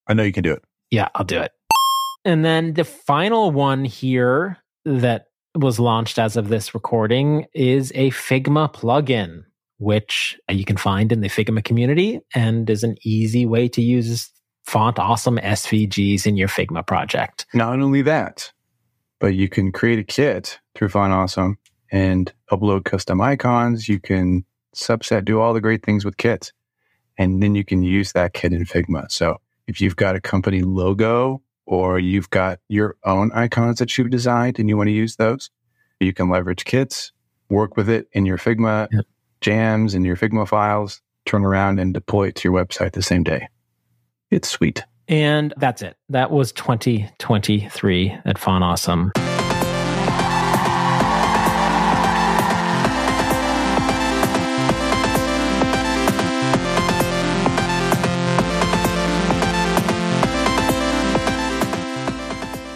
I 0.06 0.14
know 0.14 0.22
you 0.22 0.32
can 0.32 0.42
do 0.42 0.52
it. 0.52 0.62
Yeah, 0.90 1.08
I'll 1.14 1.24
do 1.24 1.40
it. 1.40 1.52
And 2.24 2.44
then 2.44 2.74
the 2.74 2.84
final 2.84 3.50
one 3.50 3.84
here 3.84 4.58
that 4.84 5.26
was 5.54 5.78
launched 5.78 6.18
as 6.18 6.36
of 6.36 6.48
this 6.48 6.74
recording 6.74 7.46
is 7.54 7.92
a 7.94 8.10
Figma 8.10 8.72
plugin, 8.72 9.42
which 9.78 10.38
you 10.50 10.64
can 10.64 10.76
find 10.76 11.12
in 11.12 11.20
the 11.20 11.28
Figma 11.28 11.62
community 11.62 12.20
and 12.34 12.68
is 12.70 12.84
an 12.84 12.96
easy 13.02 13.46
way 13.46 13.68
to 13.68 13.82
use 13.82 14.30
font 14.66 14.98
awesome 14.98 15.38
SVGs 15.38 16.26
in 16.26 16.36
your 16.36 16.48
Figma 16.48 16.86
project. 16.86 17.46
Not 17.54 17.80
only 17.80 18.02
that, 18.02 18.52
but 19.18 19.34
you 19.34 19.48
can 19.48 19.72
create 19.72 19.98
a 19.98 20.04
kit 20.04 20.58
through 20.74 20.90
Font 20.90 21.12
Awesome 21.12 21.58
and 21.90 22.32
upload 22.50 22.84
custom 22.84 23.20
icons. 23.20 23.88
You 23.88 24.00
can 24.00 24.44
subset, 24.74 25.24
do 25.24 25.40
all 25.40 25.54
the 25.54 25.60
great 25.60 25.84
things 25.84 26.04
with 26.04 26.16
kits. 26.16 26.52
And 27.16 27.42
then 27.42 27.54
you 27.54 27.64
can 27.64 27.82
use 27.82 28.12
that 28.12 28.32
kit 28.32 28.52
in 28.52 28.64
Figma. 28.64 29.10
So 29.10 29.40
if 29.66 29.80
you've 29.80 29.96
got 29.96 30.14
a 30.14 30.20
company 30.20 30.62
logo 30.62 31.42
or 31.66 31.98
you've 31.98 32.30
got 32.30 32.60
your 32.68 32.96
own 33.04 33.32
icons 33.32 33.78
that 33.78 33.96
you've 33.98 34.10
designed 34.10 34.58
and 34.58 34.68
you 34.68 34.76
want 34.76 34.88
to 34.88 34.92
use 34.92 35.16
those, 35.16 35.50
you 36.00 36.12
can 36.12 36.30
leverage 36.30 36.64
kits, 36.64 37.12
work 37.50 37.76
with 37.76 37.88
it 37.88 38.08
in 38.12 38.24
your 38.24 38.38
Figma 38.38 38.88
Yep. 38.92 39.04
jams 39.40 39.94
and 39.94 40.06
your 40.06 40.16
Figma 40.16 40.46
files, 40.46 41.00
turn 41.26 41.44
around 41.44 41.80
and 41.80 41.92
deploy 41.92 42.28
it 42.28 42.36
to 42.36 42.48
your 42.48 42.64
website 42.64 42.92
the 42.92 43.02
same 43.02 43.24
day. 43.24 43.48
It's 44.30 44.48
sweet. 44.48 44.84
And 45.08 45.52
that's 45.56 45.82
it. 45.82 45.96
That 46.10 46.30
was 46.30 46.52
2023 46.52 48.18
at 48.24 48.38
Font 48.38 48.62
Awesome. 48.62 49.10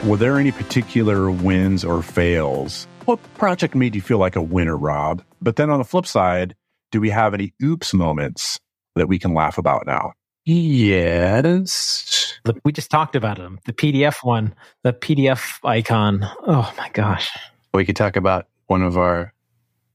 Were 0.04 0.16
there 0.16 0.38
any 0.38 0.50
particular 0.50 1.30
wins 1.30 1.84
or 1.84 2.02
fails? 2.02 2.86
What 3.04 3.20
project 3.34 3.74
made 3.74 3.94
you 3.94 4.00
feel 4.00 4.18
like 4.18 4.34
a 4.34 4.42
winner, 4.42 4.76
Rob? 4.76 5.22
But 5.40 5.56
then 5.56 5.70
on 5.70 5.78
the 5.78 5.84
flip 5.84 6.06
side, 6.06 6.54
do 6.90 7.00
we 7.00 7.08
have 7.10 7.34
any 7.34 7.52
oops 7.62 7.94
moments 7.94 8.58
that 8.96 9.06
we 9.08 9.18
can 9.18 9.32
laugh 9.32 9.58
about 9.58 9.86
now? 9.86 10.12
Yes. 10.44 12.34
The- 12.44 12.60
We 12.64 12.72
just 12.72 12.90
talked 12.90 13.14
about 13.14 13.36
them. 13.38 13.60
The 13.64 13.72
PDF 13.72 14.16
one, 14.24 14.54
the 14.82 14.92
PDF 14.92 15.60
icon. 15.64 16.24
Oh 16.46 16.72
my 16.76 16.88
gosh. 16.92 17.30
We 17.72 17.84
could 17.84 17.96
talk 17.96 18.16
about 18.16 18.46
one 18.66 18.82
of 18.82 18.98
our 18.98 19.32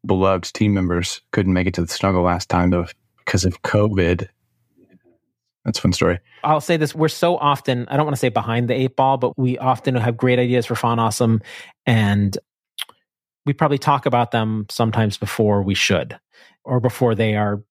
beloved 0.06 0.54
team 0.54 0.74
members 0.74 1.22
couldn't 1.32 1.52
make 1.54 1.68
it 1.68 1.74
to 1.74 1.82
the 1.82 1.88
snuggle 1.88 2.24
last 2.24 2.48
time 2.50 2.72
of, 2.72 2.94
because 3.26 3.44
of 3.44 3.62
COVID. 3.64 4.30
That's 5.68 5.80
a 5.80 5.82
fun 5.82 5.92
story. 5.92 6.20
I'll 6.46 6.62
say 6.62 6.78
this: 6.78 6.96
we're 6.96 7.10
so 7.10 7.36
often, 7.38 7.88
I 7.90 7.98
don't 7.98 8.06
want 8.06 8.16
to 8.16 8.20
say 8.20 8.30
behind 8.30 8.70
the 8.70 8.74
eight 8.74 8.96
ball, 8.96 9.18
but 9.18 9.38
we 9.38 9.58
often 9.58 9.96
have 9.96 10.16
great 10.16 10.40
ideas 10.40 10.66
for 10.66 10.76
Font 10.76 11.02
Awesome, 11.02 11.42
and 11.86 12.38
we 13.46 13.52
probably 13.52 13.78
talk 13.78 14.06
about 14.06 14.32
them 14.32 14.66
sometimes 14.70 15.18
before 15.18 15.62
we 15.62 15.76
should, 15.76 16.18
or 16.64 16.80
before 16.80 17.16
they 17.16 17.36
are 17.36 17.62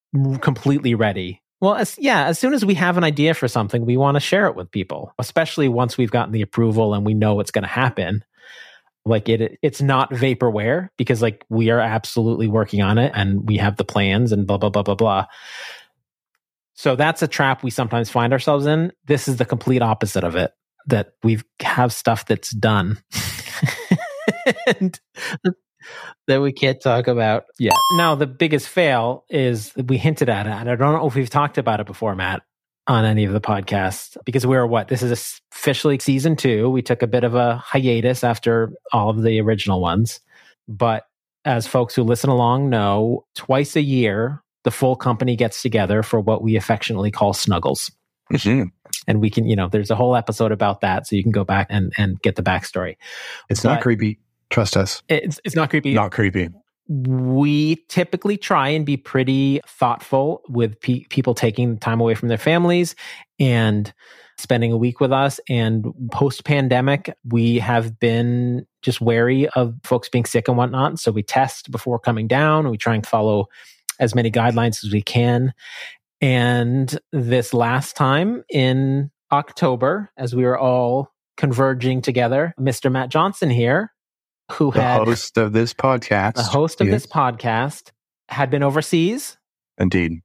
completely 0.42 0.94
ready. 0.94 1.40
Well, 1.62 1.74
as, 1.74 1.96
yeah, 1.98 2.26
as 2.26 2.38
soon 2.38 2.52
as 2.52 2.66
we 2.66 2.74
have 2.74 2.98
an 2.98 3.04
idea 3.04 3.32
for 3.32 3.48
something, 3.48 3.86
we 3.86 3.96
want 3.96 4.16
to 4.16 4.20
share 4.20 4.46
it 4.46 4.56
with 4.56 4.70
people, 4.70 5.14
especially 5.18 5.68
once 5.68 5.96
we've 5.96 6.10
gotten 6.10 6.32
the 6.32 6.42
approval 6.42 6.92
and 6.92 7.06
we 7.06 7.14
know 7.14 7.34
what's 7.34 7.50
going 7.50 7.64
to 7.64 7.68
happen. 7.68 8.22
Like 9.06 9.30
it, 9.30 9.58
it's 9.62 9.80
not 9.80 10.10
vaporware 10.10 10.90
because 10.98 11.22
like 11.22 11.46
we 11.48 11.70
are 11.70 11.80
absolutely 11.80 12.46
working 12.46 12.82
on 12.82 12.98
it 12.98 13.12
and 13.14 13.48
we 13.48 13.56
have 13.56 13.76
the 13.76 13.84
plans 13.84 14.32
and 14.32 14.46
blah 14.46 14.58
blah 14.58 14.68
blah 14.68 14.82
blah 14.82 14.96
blah. 14.96 15.26
So 16.76 16.94
that's 16.94 17.22
a 17.22 17.28
trap 17.28 17.62
we 17.62 17.70
sometimes 17.70 18.10
find 18.10 18.32
ourselves 18.32 18.66
in. 18.66 18.92
This 19.06 19.28
is 19.28 19.36
the 19.36 19.46
complete 19.46 19.82
opposite 19.82 20.24
of 20.24 20.36
it. 20.36 20.52
That 20.86 21.14
we 21.24 21.40
have 21.60 21.92
stuff 21.92 22.26
that's 22.26 22.50
done 22.50 22.98
and 24.78 25.00
that 26.28 26.40
we 26.40 26.52
can't 26.52 26.80
talk 26.80 27.08
about 27.08 27.44
yet. 27.58 27.74
Now, 27.96 28.14
the 28.14 28.26
biggest 28.26 28.68
fail 28.68 29.24
is 29.28 29.72
we 29.74 29.96
hinted 29.98 30.28
at 30.28 30.46
it, 30.46 30.50
and 30.50 30.70
I 30.70 30.76
don't 30.76 30.92
know 30.92 31.06
if 31.08 31.16
we've 31.16 31.30
talked 31.30 31.58
about 31.58 31.80
it 31.80 31.86
before, 31.86 32.14
Matt, 32.14 32.42
on 32.86 33.04
any 33.04 33.24
of 33.24 33.32
the 33.32 33.40
podcasts, 33.40 34.16
because 34.24 34.46
we're 34.46 34.66
what? 34.66 34.86
This 34.86 35.02
is 35.02 35.40
officially 35.52 35.98
season 35.98 36.36
two. 36.36 36.70
We 36.70 36.82
took 36.82 37.02
a 37.02 37.08
bit 37.08 37.24
of 37.24 37.34
a 37.34 37.56
hiatus 37.56 38.22
after 38.22 38.72
all 38.92 39.10
of 39.10 39.22
the 39.22 39.40
original 39.40 39.80
ones. 39.80 40.20
But 40.68 41.04
as 41.44 41.66
folks 41.66 41.94
who 41.94 42.04
listen 42.04 42.30
along 42.30 42.70
know, 42.70 43.24
twice 43.34 43.74
a 43.74 43.82
year, 43.82 44.42
the 44.66 44.72
full 44.72 44.96
company 44.96 45.36
gets 45.36 45.62
together 45.62 46.02
for 46.02 46.18
what 46.18 46.42
we 46.42 46.56
affectionately 46.56 47.12
call 47.12 47.32
snuggles. 47.32 47.88
Mm-hmm. 48.32 48.64
And 49.06 49.20
we 49.20 49.30
can, 49.30 49.46
you 49.46 49.54
know, 49.54 49.68
there's 49.68 49.92
a 49.92 49.94
whole 49.94 50.16
episode 50.16 50.50
about 50.50 50.80
that. 50.80 51.06
So 51.06 51.14
you 51.14 51.22
can 51.22 51.30
go 51.30 51.44
back 51.44 51.68
and, 51.70 51.92
and 51.96 52.20
get 52.20 52.34
the 52.34 52.42
backstory. 52.42 52.96
It's 53.48 53.62
not 53.62 53.80
creepy. 53.80 54.18
Trust 54.50 54.76
us. 54.76 55.04
It's, 55.08 55.40
it's 55.44 55.54
not 55.54 55.70
creepy. 55.70 55.94
Not 55.94 56.10
creepy. 56.10 56.48
we 56.88 57.76
typically 57.88 58.36
try 58.36 58.70
and 58.70 58.84
be 58.84 58.96
pretty 58.96 59.60
thoughtful 59.68 60.42
with 60.48 60.80
pe- 60.80 61.04
people 61.10 61.32
taking 61.32 61.78
time 61.78 62.00
away 62.00 62.16
from 62.16 62.26
their 62.26 62.36
families 62.36 62.96
and 63.38 63.94
spending 64.38 64.72
a 64.72 64.76
week 64.76 64.98
with 64.98 65.12
us. 65.12 65.38
And 65.48 65.86
post 66.10 66.44
pandemic, 66.44 67.16
we 67.24 67.60
have 67.60 68.00
been 68.00 68.66
just 68.82 69.00
wary 69.00 69.48
of 69.50 69.76
folks 69.84 70.08
being 70.08 70.24
sick 70.24 70.48
and 70.48 70.56
whatnot. 70.56 70.98
So 70.98 71.12
we 71.12 71.22
test 71.22 71.70
before 71.70 72.00
coming 72.00 72.26
down. 72.26 72.68
We 72.68 72.78
try 72.78 72.96
and 72.96 73.06
follow 73.06 73.46
as 74.00 74.14
many 74.14 74.30
guidelines 74.30 74.84
as 74.84 74.92
we 74.92 75.02
can. 75.02 75.52
And 76.20 76.98
this 77.12 77.52
last 77.52 77.96
time 77.96 78.42
in 78.50 79.10
October, 79.32 80.10
as 80.16 80.34
we 80.34 80.44
were 80.44 80.58
all 80.58 81.12
converging 81.36 82.00
together, 82.00 82.54
Mr. 82.58 82.90
Matt 82.90 83.10
Johnson 83.10 83.50
here, 83.50 83.92
who 84.52 84.72
The 84.72 84.80
had 84.82 85.04
host 85.04 85.36
of 85.36 85.52
this 85.52 85.74
podcast. 85.74 86.34
the 86.34 86.42
host 86.42 86.80
of 86.80 86.86
Yes. 86.86 87.02
this 87.02 87.06
podcast 87.12 87.90
had 88.28 88.50
been 88.50 88.62
overseas, 88.62 89.36
Indeed. 89.78 90.22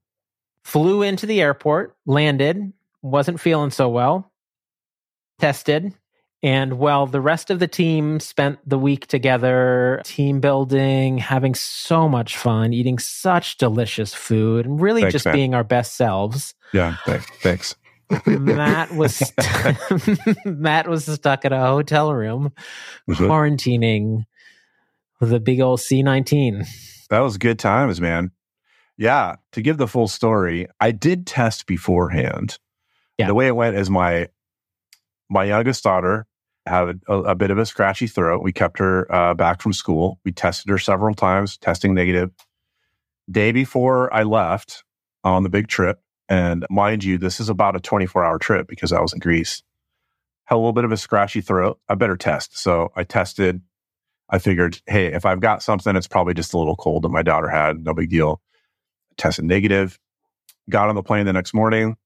flew 0.64 1.02
into 1.02 1.26
the 1.26 1.42
airport, 1.42 1.96
landed, 2.06 2.72
wasn't 3.02 3.40
feeling 3.42 3.72
so 3.72 3.90
well, 3.90 4.32
tested. 5.40 5.94
And 6.44 6.80
while 6.80 7.06
the 7.06 7.22
rest 7.22 7.52
of 7.52 7.60
the 7.60 7.68
team 7.68 8.20
spent 8.20 8.58
the 8.68 8.80
week 8.80 9.06
together, 9.06 10.02
team 10.04 10.40
building, 10.40 11.20
having 11.20 11.54
so 11.54 12.10
much 12.10 12.36
fun, 12.36 12.74
eating 12.74 12.98
such 12.98 13.58
delicious 13.58 14.14
food, 14.14 14.66
and 14.66 14.82
really 14.82 15.02
Thanks, 15.02 15.14
just 15.14 15.26
man. 15.26 15.36
being 15.36 15.54
our 15.54 15.64
best 15.64 15.96
selves. 15.96 16.56
Yeah. 16.74 16.96
Thanks. 17.06 17.28
thanks. 17.42 17.76
Matt 18.26 18.94
was 18.94 19.32
Matt 20.46 20.88
was 20.88 21.06
stuck 21.06 21.46
in 21.46 21.54
a 21.54 21.62
hotel 21.62 22.14
room, 22.14 22.52
it? 23.08 23.14
quarantining 23.14 24.26
with 25.20 25.32
a 25.32 25.40
big 25.40 25.62
old 25.62 25.80
C 25.80 26.04
nineteen. 26.04 26.66
That 27.10 27.20
was 27.20 27.38
good 27.38 27.60
times, 27.60 28.02
man. 28.02 28.32
Yeah. 28.98 29.36
To 29.54 29.62
give 29.62 29.78
the 29.78 29.88
full 29.88 30.08
story, 30.08 30.68
I 30.80 30.92
did 30.92 31.26
test 31.26 31.68
beforehand. 31.68 32.58
Yeah. 33.18 33.28
The 33.28 33.34
way 33.34 33.48
it 33.48 33.56
went 33.56 33.78
is 33.78 33.90
my 33.90 34.28
my 35.30 35.46
youngest 35.46 35.84
daughter 35.84 36.28
had 36.65 37.02
a, 37.08 37.13
a 37.13 37.36
bit 37.36 37.52
of 37.52 37.58
a 37.58 37.65
scratchy 37.65 38.08
throat. 38.08 38.43
We 38.43 38.52
kept 38.52 38.80
her 38.80 39.12
uh, 39.13 39.34
back 39.34 39.62
from 39.62 39.74
school. 39.74 40.19
We 40.24 40.32
tested 40.32 40.69
her 40.69 40.78
several 40.78 41.15
times, 41.15 41.58
testing 41.58 41.93
negative. 41.93 42.32
Day 43.30 43.52
before 43.52 44.13
I 44.13 44.24
left 44.24 44.84
on 45.24 45.43
the 45.43 45.50
big 45.50 45.67
trip, 45.67 46.00
and 46.30 46.65
mind 46.69 47.04
you, 47.04 47.17
this 47.17 47.39
is 47.39 47.50
about 47.50 47.76
a 47.76 47.80
24 47.80 48.24
hour 48.24 48.39
trip 48.39 48.67
because 48.67 48.91
I 48.93 49.02
was 49.02 49.13
in 49.13 49.19
Greece. 49.19 49.63
Had 50.45 50.56
a 50.56 50.58
little 50.58 50.74
bit 50.74 50.86
of 50.86 50.91
a 50.91 50.97
scratchy 50.97 51.41
throat. 51.41 51.80
I 51.89 51.95
better 51.95 52.17
test. 52.17 52.58
So 52.58 52.91
I 52.95 53.04
tested. 53.04 53.62
I 54.30 54.39
figured, 54.39 54.82
hey, 54.88 55.08
if 55.08 55.26
I've 55.26 55.41
got 55.41 55.62
something, 55.62 55.95
it's 55.95 56.08
probably 56.08 56.34
just 56.34 56.54
a 56.54 56.58
little 56.58 56.78
cold 56.78 57.04
that 57.04 57.10
my 57.10 57.21
daughter 57.21 57.50
had. 57.50 57.84
No 57.84 57.93
big 57.93 58.10
deal. 58.10 58.41
Tested 59.17 59.45
negative. 59.45 60.00
Got 60.69 60.88
on 60.88 60.95
the 60.95 61.04
plane 61.04 61.26
the 61.26 61.34
next 61.34 61.54
morning. 61.54 61.97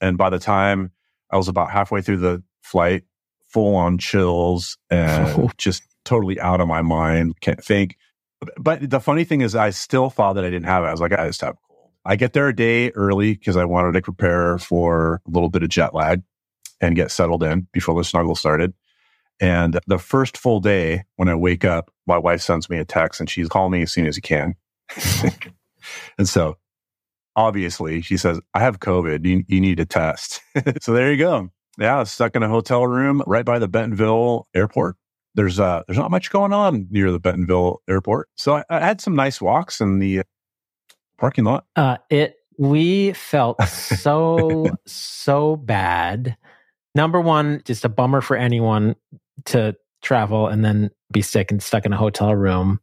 And 0.00 0.16
by 0.16 0.30
the 0.30 0.38
time 0.38 0.92
I 1.30 1.36
was 1.36 1.48
about 1.48 1.70
halfway 1.70 2.00
through 2.00 2.18
the 2.18 2.42
flight, 2.62 3.04
full 3.48 3.74
on 3.76 3.98
chills 3.98 4.76
and 4.90 5.52
just 5.58 5.82
totally 6.04 6.40
out 6.40 6.60
of 6.60 6.68
my 6.68 6.82
mind. 6.82 7.40
Can't 7.40 7.62
think. 7.62 7.96
But 8.58 8.88
the 8.88 9.00
funny 9.00 9.24
thing 9.24 9.40
is, 9.40 9.54
I 9.54 9.70
still 9.70 10.10
thought 10.10 10.34
that 10.34 10.44
I 10.44 10.50
didn't 10.50 10.66
have 10.66 10.84
it. 10.84 10.88
I 10.88 10.92
was 10.92 11.00
like, 11.00 11.12
I 11.12 11.26
just 11.26 11.40
have 11.40 11.54
a 11.54 11.58
cold. 11.68 11.90
I 12.04 12.16
get 12.16 12.32
there 12.32 12.48
a 12.48 12.54
day 12.54 12.90
early 12.90 13.34
because 13.34 13.56
I 13.56 13.64
wanted 13.64 13.92
to 13.92 14.02
prepare 14.02 14.58
for 14.58 15.20
a 15.26 15.30
little 15.30 15.48
bit 15.48 15.62
of 15.62 15.68
jet 15.68 15.94
lag 15.94 16.22
and 16.80 16.94
get 16.94 17.10
settled 17.10 17.42
in 17.42 17.66
before 17.72 17.94
the 17.94 18.04
snuggle 18.04 18.34
started. 18.34 18.74
And 19.40 19.80
the 19.86 19.98
first 19.98 20.36
full 20.36 20.60
day 20.60 21.04
when 21.16 21.28
I 21.28 21.34
wake 21.34 21.64
up, 21.64 21.90
my 22.06 22.18
wife 22.18 22.40
sends 22.40 22.70
me 22.70 22.78
a 22.78 22.84
text 22.84 23.20
and 23.20 23.28
she's 23.28 23.48
call 23.48 23.68
me 23.68 23.82
as 23.82 23.92
soon 23.92 24.06
as 24.06 24.16
you 24.16 24.22
can. 24.22 24.54
and 26.18 26.28
so 26.28 26.56
obviously 27.34 28.00
she 28.00 28.16
says, 28.16 28.40
I 28.54 28.60
have 28.60 28.80
COVID. 28.80 29.24
You, 29.24 29.44
you 29.46 29.60
need 29.60 29.76
to 29.78 29.86
test. 29.86 30.40
so 30.80 30.92
there 30.92 31.12
you 31.12 31.18
go. 31.18 31.50
Yeah, 31.78 32.04
stuck 32.04 32.36
in 32.36 32.42
a 32.42 32.48
hotel 32.48 32.86
room 32.86 33.22
right 33.26 33.44
by 33.44 33.58
the 33.58 33.68
Bentonville 33.68 34.48
airport. 34.54 34.96
There's 35.34 35.60
uh 35.60 35.82
there's 35.86 35.98
not 35.98 36.10
much 36.10 36.30
going 36.30 36.52
on 36.52 36.86
near 36.90 37.12
the 37.12 37.20
Bentonville 37.20 37.82
airport. 37.88 38.28
So 38.36 38.56
I, 38.56 38.64
I 38.70 38.80
had 38.80 39.00
some 39.00 39.14
nice 39.14 39.40
walks 39.40 39.80
in 39.80 39.98
the 39.98 40.22
parking 41.18 41.44
lot. 41.44 41.66
Uh, 41.76 41.98
it 42.10 42.36
we 42.58 43.12
felt 43.12 43.62
so 43.64 44.70
so 44.86 45.56
bad. 45.56 46.36
Number 46.94 47.20
one, 47.20 47.60
just 47.64 47.84
a 47.84 47.90
bummer 47.90 48.22
for 48.22 48.36
anyone 48.36 48.96
to 49.46 49.76
travel 50.02 50.48
and 50.48 50.64
then 50.64 50.90
be 51.12 51.20
sick 51.20 51.50
and 51.50 51.62
stuck 51.62 51.84
in 51.84 51.92
a 51.92 51.96
hotel 51.96 52.34
room. 52.34 52.80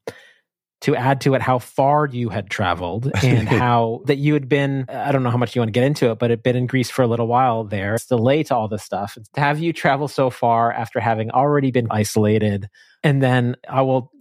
To 0.84 0.96
add 0.96 1.22
to 1.22 1.34
it, 1.34 1.42
how 1.42 1.60
far 1.60 2.08
you 2.08 2.30
had 2.30 2.50
traveled 2.50 3.10
and 3.24 3.48
how 3.48 4.02
that 4.06 4.18
you 4.18 4.34
had 4.34 4.50
been, 4.50 4.86
I 4.90 5.12
don't 5.12 5.24
know 5.24 5.32
how 5.32 5.38
much 5.38 5.56
you 5.56 5.62
want 5.62 5.70
to 5.70 5.74
get 5.74 5.86
into 5.86 6.12
it, 6.12 6.20
but 6.20 6.30
had 6.30 6.44
been 6.44 6.56
in 6.56 6.68
Greece 6.68 6.90
for 6.90 7.02
a 7.04 7.08
little 7.08 7.28
while 7.28 7.64
there. 7.64 7.96
It's 7.96 8.06
delayed 8.06 8.48
to 8.48 8.56
all 8.56 8.68
this 8.68 8.84
stuff. 8.84 9.18
To 9.34 9.42
have 9.42 9.60
you 9.60 9.72
travel 9.74 10.08
so 10.08 10.30
far 10.30 10.72
after 10.72 11.00
having 11.00 11.32
already 11.32 11.72
been 11.72 11.88
isolated. 11.90 12.70
And 13.04 13.22
then 13.22 13.56
I 13.70 13.82
will 13.82 14.12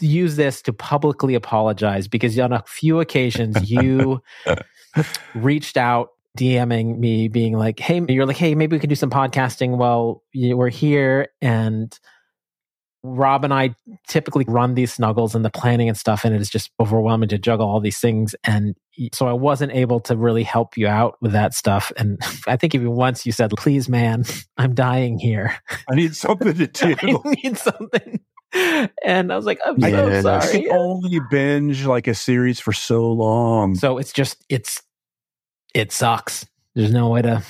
use 0.00 0.36
this 0.36 0.62
to 0.62 0.72
publicly 0.72 1.34
apologize 1.34 2.08
because 2.08 2.38
on 2.38 2.52
a 2.52 2.64
few 2.66 3.00
occasions 3.00 3.70
you 3.70 4.22
reached 5.34 5.76
out 5.76 6.10
DMing 6.38 6.98
me, 6.98 7.28
being 7.28 7.54
like, 7.54 7.80
"Hey, 7.80 8.00
you're 8.08 8.26
like, 8.26 8.36
hey, 8.36 8.54
maybe 8.54 8.76
we 8.76 8.80
could 8.80 8.88
do 8.88 8.96
some 8.96 9.10
podcasting 9.10 9.76
while 9.76 10.22
we're 10.34 10.68
here." 10.68 11.28
And 11.42 11.98
Rob 13.02 13.44
and 13.44 13.54
I 13.54 13.74
typically 14.08 14.44
run 14.46 14.74
these 14.74 14.92
snuggles 14.92 15.34
and 15.34 15.44
the 15.44 15.50
planning 15.50 15.88
and 15.88 15.96
stuff, 15.96 16.24
and 16.24 16.34
it 16.34 16.40
is 16.40 16.50
just 16.50 16.70
overwhelming 16.78 17.30
to 17.30 17.38
juggle 17.38 17.66
all 17.68 17.80
these 17.80 17.98
things. 17.98 18.34
And 18.44 18.74
so 19.12 19.26
I 19.26 19.32
wasn't 19.32 19.72
able 19.72 20.00
to 20.00 20.16
really 20.16 20.42
help 20.42 20.76
you 20.76 20.86
out 20.86 21.16
with 21.22 21.32
that 21.32 21.54
stuff. 21.54 21.90
And 21.96 22.18
I 22.46 22.56
think 22.56 22.74
even 22.74 22.90
once 22.92 23.24
you 23.24 23.32
said, 23.32 23.50
"Please, 23.56 23.88
man, 23.88 24.24
I'm 24.58 24.74
dying 24.74 25.18
here. 25.18 25.54
I 25.90 25.94
need 25.94 26.14
something 26.14 26.52
to 26.54 26.66
do. 26.66 26.94
I 27.00 27.34
need 27.42 27.56
something." 27.56 28.20
And 29.04 29.32
I 29.32 29.36
was 29.36 29.46
like, 29.46 29.60
"I'm 29.64 29.78
Yeah, 29.78 29.90
so 29.90 30.22
that's- 30.22 30.54
I 30.54 30.60
can 30.62 30.72
only 30.72 31.20
binge 31.30 31.86
like 31.86 32.06
a 32.06 32.14
series 32.14 32.60
for 32.60 32.72
so 32.72 33.10
long. 33.12 33.76
So 33.76 33.96
it's 33.98 34.12
just 34.12 34.44
it's 34.48 34.82
it 35.74 35.92
sucks. 35.92 36.46
There's 36.74 36.92
no 36.92 37.08
way 37.08 37.22
to, 37.22 37.42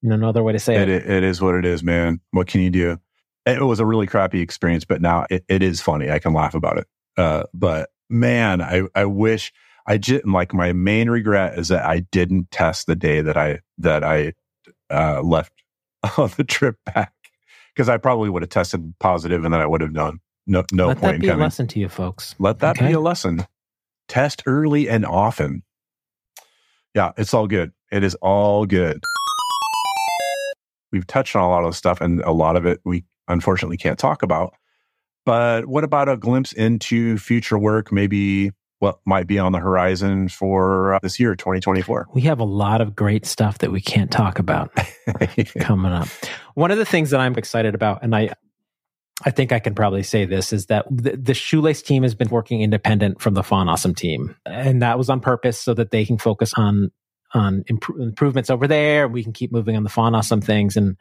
you 0.00 0.08
know, 0.08 0.16
no 0.16 0.28
other 0.28 0.42
way 0.42 0.52
to 0.52 0.58
say 0.58 0.76
It, 0.76 0.88
it. 0.88 1.10
it 1.10 1.24
is 1.24 1.40
what 1.42 1.56
it 1.56 1.64
is, 1.64 1.82
man. 1.82 2.20
What 2.30 2.46
can 2.46 2.60
you 2.60 2.70
do? 2.70 2.98
It 3.46 3.62
was 3.62 3.80
a 3.80 3.86
really 3.86 4.06
crappy 4.06 4.40
experience, 4.40 4.84
but 4.84 5.00
now 5.02 5.26
it, 5.30 5.44
it 5.48 5.62
is 5.62 5.80
funny. 5.80 6.10
I 6.10 6.18
can 6.18 6.32
laugh 6.32 6.54
about 6.54 6.78
it. 6.78 6.86
Uh, 7.16 7.44
but 7.54 7.90
man, 8.08 8.62
I, 8.62 8.82
I 8.94 9.04
wish 9.06 9.52
I 9.86 9.96
didn't 9.96 10.32
like 10.32 10.54
my 10.54 10.72
main 10.72 11.10
regret 11.10 11.58
is 11.58 11.68
that 11.68 11.84
I 11.84 12.00
didn't 12.00 12.50
test 12.52 12.86
the 12.86 12.94
day 12.96 13.20
that 13.20 13.36
I, 13.36 13.60
that 13.78 14.04
I, 14.04 14.34
uh, 14.90 15.22
left 15.22 15.52
on 16.18 16.30
the 16.36 16.44
trip 16.44 16.76
back 16.86 17.12
because 17.74 17.88
I 17.88 17.96
probably 17.96 18.30
would 18.30 18.42
have 18.42 18.50
tested 18.50 18.94
positive 19.00 19.44
and 19.44 19.52
then 19.52 19.60
I 19.60 19.66
would 19.66 19.80
have 19.80 19.92
known 19.92 20.20
no, 20.46 20.64
no 20.72 20.88
Let 20.88 20.98
point 20.98 21.02
that 21.02 21.14
in 21.16 21.20
be 21.22 21.26
a 21.28 21.30
coming. 21.32 21.44
lesson 21.44 21.66
to 21.68 21.80
you, 21.80 21.88
folks. 21.88 22.34
Let 22.38 22.60
that 22.60 22.76
Okay. 22.76 22.88
be 22.88 22.92
a 22.92 23.00
lesson. 23.00 23.46
Test 24.08 24.42
early 24.46 24.88
and 24.88 25.06
often. 25.06 25.62
Yeah, 26.94 27.12
it's 27.16 27.32
all 27.32 27.46
good. 27.46 27.72
It 27.90 28.04
is 28.04 28.14
all 28.16 28.66
good. 28.66 29.02
We've 30.92 31.06
touched 31.06 31.34
on 31.36 31.42
a 31.44 31.48
lot 31.48 31.64
of 31.64 31.74
stuff, 31.76 32.00
and 32.02 32.20
a 32.22 32.32
lot 32.32 32.56
of 32.56 32.66
it 32.66 32.80
we 32.84 33.04
unfortunately 33.28 33.76
can't 33.76 33.98
talk 33.98 34.22
about. 34.22 34.54
But 35.24 35.66
what 35.66 35.84
about 35.84 36.08
a 36.08 36.16
glimpse 36.16 36.52
into 36.52 37.16
future 37.18 37.58
work? 37.58 37.92
Maybe 37.92 38.50
what 38.82 38.98
might 39.04 39.28
be 39.28 39.38
on 39.38 39.52
the 39.52 39.60
horizon 39.60 40.28
for 40.28 40.94
uh, 40.94 40.98
this 41.00 41.20
year, 41.20 41.36
2024? 41.36 42.08
We 42.14 42.22
have 42.22 42.40
a 42.40 42.44
lot 42.44 42.80
of 42.80 42.96
great 42.96 43.24
stuff 43.24 43.58
that 43.58 43.70
we 43.70 43.80
can't 43.80 44.10
talk 44.10 44.40
about 44.40 44.72
coming 45.60 45.92
up. 45.92 46.08
One 46.54 46.72
of 46.72 46.78
the 46.78 46.84
things 46.84 47.10
that 47.10 47.20
I'm 47.20 47.36
excited 47.36 47.76
about, 47.76 48.02
and 48.02 48.16
I, 48.16 48.30
I 49.24 49.30
think 49.30 49.52
I 49.52 49.60
can 49.60 49.76
probably 49.76 50.02
say 50.02 50.24
this, 50.24 50.52
is 50.52 50.66
that 50.66 50.84
the, 50.90 51.16
the 51.16 51.32
Shoelace 51.32 51.80
team 51.80 52.02
has 52.02 52.16
been 52.16 52.28
working 52.28 52.60
independent 52.60 53.20
from 53.20 53.34
the 53.34 53.44
Font 53.44 53.70
Awesome 53.70 53.94
team, 53.94 54.34
and 54.44 54.82
that 54.82 54.98
was 54.98 55.08
on 55.08 55.20
purpose 55.20 55.60
so 55.60 55.74
that 55.74 55.92
they 55.92 56.04
can 56.04 56.18
focus 56.18 56.52
on 56.56 56.90
on 57.34 57.62
impro- 57.70 57.98
improvements 58.02 58.50
over 58.50 58.66
there. 58.66 59.06
We 59.06 59.22
can 59.22 59.32
keep 59.32 59.52
moving 59.52 59.76
on 59.76 59.84
the 59.84 59.90
Font 59.90 60.16
Awesome 60.16 60.40
things, 60.40 60.76
and 60.76 60.96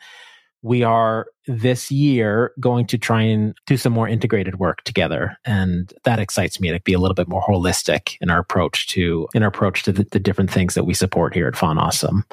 we 0.62 0.84
are 0.84 1.28
this 1.48 1.92
year 1.92 2.54
going 2.60 2.86
to 2.88 2.98
try 2.98 3.22
and 3.22 3.56
do 3.66 3.78
some 3.78 3.94
more 3.94 4.08
integrated 4.08 4.60
work 4.60 4.84
together, 4.84 5.38
and 5.46 5.94
that 6.04 6.20
excites 6.20 6.60
me 6.60 6.72
to 6.72 6.80
be 6.82 6.94
a 6.94 7.00
little 7.00 7.16
bit 7.16 7.28
more 7.28 7.42
holistic 7.42 8.18
in 8.22 8.30
our 8.30 8.40
approach 8.40 8.88
to 8.88 9.28
in 9.34 9.44
our 9.44 9.50
approach 9.50 9.84
to 9.84 9.92
the, 9.92 10.04
the 10.12 10.20
different 10.20 10.52
things 10.52 10.74
that 10.76 10.84
we 10.84 10.94
support 10.94 11.34
here 11.34 11.48
at 11.48 11.56
Font 11.56 11.80
Awesome. 11.80 12.26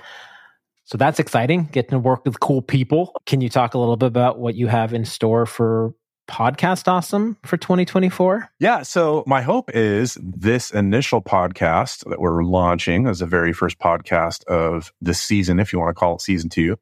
So 0.85 0.97
that's 0.97 1.21
exciting, 1.21 1.69
getting 1.71 1.91
to 1.91 1.99
work 1.99 2.25
with 2.25 2.41
cool 2.41 2.63
people. 2.63 3.13
Can 3.27 3.43
you 3.43 3.51
talk 3.51 3.75
a 3.75 3.79
little 3.79 3.99
bit 3.99 4.07
about 4.07 4.39
what 4.39 4.55
you 4.55 4.69
have 4.69 4.95
in 4.95 5.05
store 5.05 5.45
for 5.45 5.95
Podcast 6.29 6.89
Awesome 6.89 7.37
for 7.45 7.59
2024? 7.59 8.51
Yeah. 8.59 8.83
So 8.83 9.23
my 9.27 9.43
hope 9.43 9.71
is 9.75 10.17
this 10.23 10.71
initial 10.71 11.21
podcast 11.21 12.09
that 12.09 12.21
we're 12.21 12.43
launching 12.43 13.07
as 13.07 13.19
the 13.19 13.27
very 13.27 13.53
first 13.53 13.79
podcast 13.79 14.45
of 14.45 14.93
this 15.01 15.21
season, 15.21 15.61
if 15.61 15.75
you 15.75 15.79
want 15.79 15.91
to 15.91 15.99
call 15.99 16.15
it 16.15 16.23
season 16.23 16.49
two. 16.49 16.79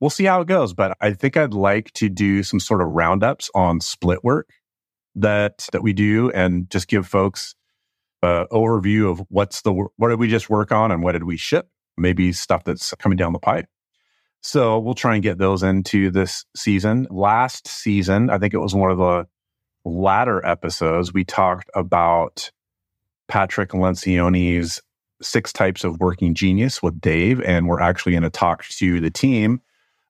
We'll 0.00 0.10
see 0.10 0.24
how 0.24 0.40
it 0.40 0.48
goes, 0.48 0.74
but 0.74 0.96
I 1.00 1.12
think 1.12 1.36
I'd 1.36 1.54
like 1.54 1.92
to 1.94 2.08
do 2.08 2.42
some 2.42 2.60
sort 2.60 2.82
of 2.82 2.88
roundups 2.88 3.50
on 3.54 3.80
split 3.80 4.22
work 4.22 4.50
that 5.14 5.66
that 5.72 5.82
we 5.82 5.92
do, 5.92 6.30
and 6.30 6.68
just 6.70 6.88
give 6.88 7.06
folks 7.06 7.54
an 8.22 8.46
overview 8.52 9.10
of 9.10 9.22
what's 9.28 9.62
the 9.62 9.72
what 9.72 10.08
did 10.08 10.18
we 10.18 10.28
just 10.28 10.50
work 10.50 10.72
on 10.72 10.90
and 10.90 11.02
what 11.02 11.12
did 11.12 11.24
we 11.24 11.36
ship, 11.36 11.68
maybe 11.96 12.32
stuff 12.32 12.64
that's 12.64 12.92
coming 12.94 13.16
down 13.16 13.32
the 13.32 13.38
pipe. 13.38 13.66
So 14.42 14.78
we'll 14.78 14.94
try 14.94 15.14
and 15.14 15.22
get 15.22 15.38
those 15.38 15.62
into 15.62 16.10
this 16.10 16.44
season. 16.54 17.06
Last 17.10 17.66
season, 17.66 18.28
I 18.28 18.38
think 18.38 18.52
it 18.52 18.58
was 18.58 18.74
one 18.74 18.90
of 18.90 18.98
the 18.98 19.26
latter 19.84 20.44
episodes, 20.44 21.12
we 21.12 21.24
talked 21.24 21.70
about 21.74 22.50
Patrick 23.28 23.70
Lencioni's 23.70 24.80
six 25.22 25.52
types 25.52 25.84
of 25.84 26.00
working 26.00 26.34
genius 26.34 26.82
with 26.82 27.00
Dave, 27.00 27.40
and 27.42 27.66
we're 27.66 27.80
actually 27.80 28.12
going 28.12 28.22
to 28.22 28.30
talk 28.30 28.64
to 28.64 29.00
the 29.00 29.10
team. 29.10 29.60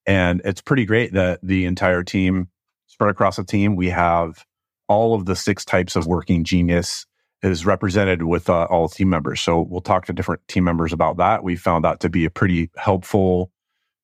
And 0.06 0.40
it's 0.44 0.60
pretty 0.60 0.84
great 0.84 1.12
that 1.14 1.40
the 1.42 1.64
entire 1.64 2.02
team, 2.02 2.48
spread 2.86 3.10
across 3.10 3.36
the 3.36 3.44
team, 3.44 3.76
we 3.76 3.88
have 3.90 4.44
all 4.88 5.14
of 5.14 5.24
the 5.26 5.34
six 5.36 5.64
types 5.64 5.96
of 5.96 6.06
working 6.06 6.44
genius 6.44 7.06
is 7.42 7.66
represented 7.66 8.22
with 8.22 8.48
uh, 8.48 8.64
all 8.64 8.88
team 8.88 9.10
members. 9.10 9.40
So 9.40 9.62
we'll 9.62 9.80
talk 9.80 10.06
to 10.06 10.12
different 10.12 10.46
team 10.48 10.64
members 10.64 10.92
about 10.92 11.16
that. 11.18 11.42
We 11.44 11.56
found 11.56 11.84
that 11.84 12.00
to 12.00 12.08
be 12.08 12.24
a 12.24 12.30
pretty 12.30 12.70
helpful 12.76 13.50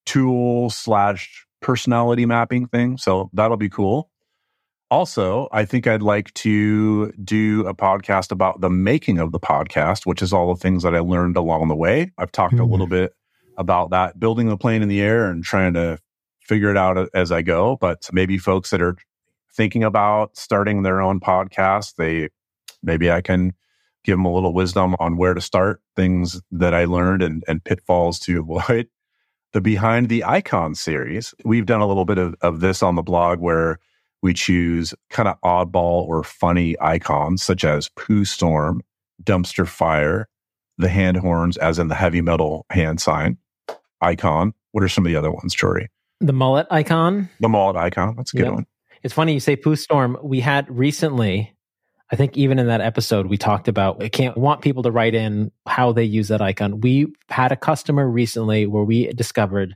tool 0.07 0.71
slash 0.71 1.47
personality 1.61 2.27
mapping 2.27 2.67
thing. 2.67 2.97
So 2.99 3.31
that'll 3.33 3.57
be 3.57 3.69
cool. 3.69 4.11
Also, 4.91 5.49
I 5.53 5.65
think 5.65 5.87
I'd 5.87 6.03
like 6.03 6.35
to 6.35 7.13
do 7.13 7.65
a 7.67 7.75
podcast 7.75 8.33
about 8.33 8.61
the 8.61 8.71
making 8.71 9.19
of 9.19 9.31
the 9.31 9.39
podcast, 9.39 10.05
which 10.05 10.21
is 10.21 10.33
all 10.33 10.53
the 10.53 10.61
things 10.61 10.83
that 10.83 10.95
I 10.97 10.99
learned 10.99 11.37
along 11.37 11.69
the 11.69 11.77
way. 11.77 12.11
I've 12.19 12.33
talked 12.33 12.55
a 12.55 12.59
Mhm. 12.59 12.71
little 12.71 12.87
bit 12.89 13.13
about 13.57 13.91
that, 13.91 14.19
building 14.19 14.49
the 14.49 14.57
plane 14.57 14.83
in 14.83 14.89
the 14.89 15.01
air 15.01 15.31
and 15.31 15.45
trying 15.45 15.75
to 15.75 15.99
figure 16.41 16.71
it 16.71 16.77
out 16.77 17.09
as 17.15 17.31
I 17.31 17.43
go. 17.43 17.77
But 17.81 18.09
maybe 18.13 18.39
folks 18.39 18.71
that 18.71 18.83
are 18.83 18.97
thinking 19.53 19.85
about 19.85 20.37
starting 20.37 20.83
their 20.83 21.01
own 21.01 21.21
podcast, 21.21 21.97
they 21.97 22.31
maybe 22.83 23.11
I 23.11 23.21
can 23.21 23.53
give 24.05 24.17
them 24.17 24.25
a 24.25 24.33
little 24.33 24.55
wisdom 24.55 24.97
on 24.99 25.17
where 25.17 25.35
to 25.35 25.41
start, 25.41 25.83
things 25.95 26.41
that 26.51 26.75
I 26.75 26.85
learned 26.85 27.23
and, 27.23 27.45
and 27.47 27.63
pitfalls 27.63 28.19
to 28.21 28.41
avoid. 28.51 28.89
The 29.53 29.61
Behind 29.61 30.09
the 30.09 30.25
Icon 30.25 30.75
series, 30.75 31.35
we've 31.45 31.67
done 31.67 31.81
a 31.81 31.87
little 31.87 32.05
bit 32.05 32.19
of, 32.19 32.37
of 32.41 32.61
this 32.61 32.83
on 32.83 32.95
the 32.95 33.03
blog 33.03 33.41
where 33.41 33.81
we 34.23 34.33
choose 34.33 34.95
kind 35.09 35.29
of 35.29 35.41
oddball 35.43 36.07
or 36.07 36.23
funny 36.23 36.77
icons 36.81 37.43
such 37.43 37.65
as 37.65 37.89
Poo 37.91 38.25
Storm, 38.25 38.83
Dumpster 39.23 39.67
Fire, 39.67 40.29
the 40.81 40.89
hand 40.89 41.17
horns, 41.19 41.57
as 41.57 41.79
in 41.79 41.89
the 41.89 41.95
heavy 41.95 42.21
metal 42.21 42.67
hand 42.71 43.01
sign 43.01 43.39
icon. 44.01 44.55
What 44.73 44.85
are 44.85 44.89
some 44.89 45.05
of 45.05 45.11
the 45.11 45.17
other 45.17 45.31
ones, 45.31 45.55
Jory? 45.55 45.89
The 46.21 46.33
mullet 46.33 46.67
icon. 46.71 47.29
The 47.41 47.49
mullet 47.49 47.77
icon. 47.77 48.15
That's 48.17 48.33
a 48.33 48.37
good 48.37 48.45
Yep. 48.47 48.53
one. 48.55 48.67
It's 49.03 49.15
funny 49.15 49.33
you 49.35 49.41
say 49.41 49.57
Poo 49.57 49.77
Storm. 49.77 50.19
We 50.23 50.41
had 50.41 50.67
recently, 50.71 51.55
I 52.13 52.17
think 52.17 52.37
even 52.37 52.59
in 52.59 52.67
that 52.67 52.81
episode, 52.83 53.27
we 53.27 53.37
talked 53.39 53.67
about 53.69 54.03
I 54.03 54.09
can't 54.09 54.37
want 54.37 54.61
people 54.61 54.83
to 54.83 54.91
write 54.91 55.15
in 55.15 55.51
how 55.67 55.93
they 55.93 56.05
use 56.05 56.29
that 56.29 56.43
icon. 56.43 56.81
We 56.81 57.07
had 57.31 57.53
a 57.53 57.57
customer 57.57 58.09
recently 58.09 58.67
where 58.67 58.85
we 58.85 59.07
discovered 59.13 59.75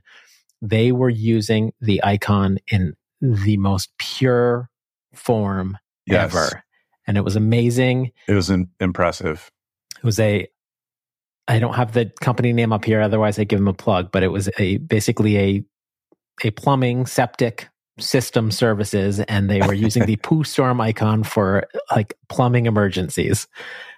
they 0.61 0.91
were 0.91 1.09
using 1.09 1.73
the 1.81 2.03
icon 2.03 2.59
in 2.67 2.93
the 3.21 3.57
most 3.57 3.89
pure 3.97 4.69
form 5.13 5.77
Yes. 6.05 6.35
ever. 6.35 6.63
And 7.07 7.17
it 7.17 7.21
was 7.23 7.35
amazing. 7.35 8.11
It 8.27 8.33
was 8.33 8.49
in, 8.49 8.69
impressive. 8.79 9.49
It 9.97 10.03
was 10.03 10.19
a 10.19 10.47
I 11.47 11.59
don't 11.59 11.75
have 11.75 11.93
the 11.93 12.11
company 12.21 12.53
name 12.53 12.73
up 12.73 12.85
here, 12.85 13.01
otherwise 13.01 13.37
I'd 13.37 13.49
give 13.49 13.59
them 13.59 13.67
a 13.67 13.73
plug, 13.73 14.11
but 14.11 14.23
it 14.23 14.29
was 14.29 14.49
a 14.57 14.77
basically 14.77 15.37
a 15.37 15.63
a 16.43 16.51
plumbing 16.51 17.05
septic 17.05 17.69
system 17.99 18.51
services 18.51 19.21
and 19.21 19.49
they 19.49 19.61
were 19.61 19.73
using 19.73 20.05
the 20.05 20.15
poo 20.23 20.43
storm 20.43 20.81
icon 20.81 21.23
for 21.23 21.65
like 21.91 22.17
plumbing 22.27 22.65
emergencies. 22.65 23.47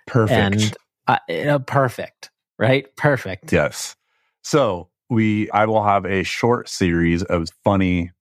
Perfect. 0.05 0.37
And 0.37 0.77
uh, 1.07 1.17
uh, 1.31 1.59
perfect, 1.59 2.29
right? 2.59 2.95
Perfect. 2.95 3.51
Yes. 3.51 3.95
So 4.43 4.89
we, 5.09 5.49
I 5.51 5.65
will 5.65 5.83
have 5.83 6.05
a 6.05 6.23
short 6.23 6.69
series 6.69 7.23
of 7.23 7.47
funny 7.63 8.11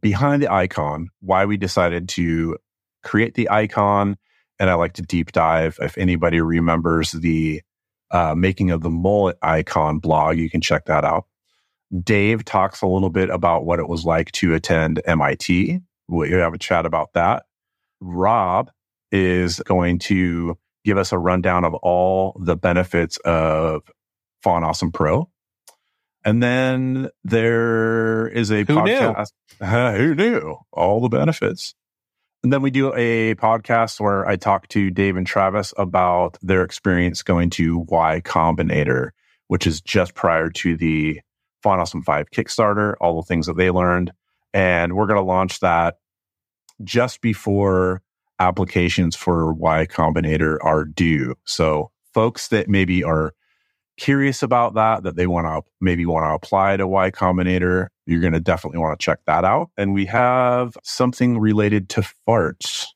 behind 0.00 0.42
the 0.42 0.52
icon, 0.52 1.08
why 1.20 1.44
we 1.44 1.56
decided 1.56 2.08
to 2.10 2.56
create 3.04 3.34
the 3.34 3.48
icon. 3.50 4.16
And 4.58 4.68
I 4.68 4.74
like 4.74 4.94
to 4.94 5.02
deep 5.02 5.32
dive. 5.32 5.78
If 5.80 5.96
anybody 5.96 6.40
remembers 6.40 7.12
the 7.12 7.62
uh, 8.10 8.34
making 8.36 8.70
of 8.70 8.80
the 8.82 8.90
mullet 8.90 9.36
icon 9.42 9.98
blog, 9.98 10.38
you 10.38 10.50
can 10.50 10.60
check 10.60 10.86
that 10.86 11.04
out. 11.04 11.26
Dave 12.02 12.44
talks 12.44 12.82
a 12.82 12.86
little 12.86 13.10
bit 13.10 13.30
about 13.30 13.64
what 13.64 13.78
it 13.80 13.88
was 13.88 14.04
like 14.04 14.30
to 14.32 14.54
attend 14.54 15.02
MIT. 15.06 15.80
We 16.08 16.30
have 16.30 16.54
a 16.54 16.58
chat 16.58 16.86
about 16.86 17.12
that. 17.14 17.44
Rob 18.00 18.70
is 19.12 19.60
going 19.60 19.98
to 19.98 20.56
give 20.84 20.98
us 20.98 21.12
a 21.12 21.18
rundown 21.18 21.64
of 21.64 21.74
all 21.74 22.40
the 22.40 22.56
benefits 22.56 23.16
of 23.18 23.82
Font 24.42 24.64
Awesome 24.64 24.92
Pro. 24.92 25.28
And 26.24 26.42
then 26.42 27.08
there 27.24 28.28
is 28.28 28.50
a 28.50 28.64
Who 28.64 28.84
knew? 28.84 28.98
podcast. 28.98 29.32
who 29.96 30.14
knew 30.14 30.56
all 30.72 31.00
the 31.00 31.08
benefits? 31.08 31.74
And 32.42 32.52
then 32.52 32.62
we 32.62 32.70
do 32.70 32.94
a 32.94 33.34
podcast 33.34 34.00
where 34.00 34.26
I 34.26 34.36
talk 34.36 34.66
to 34.68 34.90
Dave 34.90 35.16
and 35.16 35.26
Travis 35.26 35.74
about 35.76 36.38
their 36.40 36.62
experience 36.62 37.22
going 37.22 37.50
to 37.50 37.84
Y 37.88 38.22
Combinator, 38.24 39.10
which 39.48 39.66
is 39.66 39.82
just 39.82 40.14
prior 40.14 40.48
to 40.50 40.76
the 40.76 41.20
Font 41.62 41.80
Awesome 41.82 42.02
5 42.02 42.30
Kickstarter, 42.30 42.94
all 42.98 43.20
the 43.20 43.26
things 43.26 43.46
that 43.46 43.58
they 43.58 43.70
learned. 43.70 44.12
And 44.54 44.96
we're 44.96 45.06
going 45.06 45.18
to 45.18 45.22
launch 45.22 45.60
that 45.60 45.98
just 46.82 47.20
before 47.20 48.00
applications 48.38 49.14
for 49.14 49.52
Y 49.52 49.86
Combinator 49.86 50.56
are 50.62 50.86
due. 50.86 51.34
So, 51.44 51.90
folks 52.14 52.48
that 52.48 52.68
maybe 52.68 53.04
are 53.04 53.34
curious 53.98 54.42
about 54.42 54.74
that, 54.74 55.02
that 55.02 55.14
they 55.14 55.26
want 55.26 55.46
to 55.46 55.70
maybe 55.80 56.06
want 56.06 56.24
to 56.24 56.34
apply 56.34 56.78
to 56.78 56.88
Y 56.88 57.10
Combinator, 57.10 57.88
you're 58.10 58.20
going 58.20 58.32
to 58.32 58.40
definitely 58.40 58.78
want 58.80 58.98
to 58.98 59.04
check 59.04 59.20
that 59.26 59.44
out. 59.44 59.70
And 59.76 59.94
we 59.94 60.06
have 60.06 60.76
something 60.82 61.38
related 61.38 61.88
to 61.90 62.02
farts. 62.28 62.86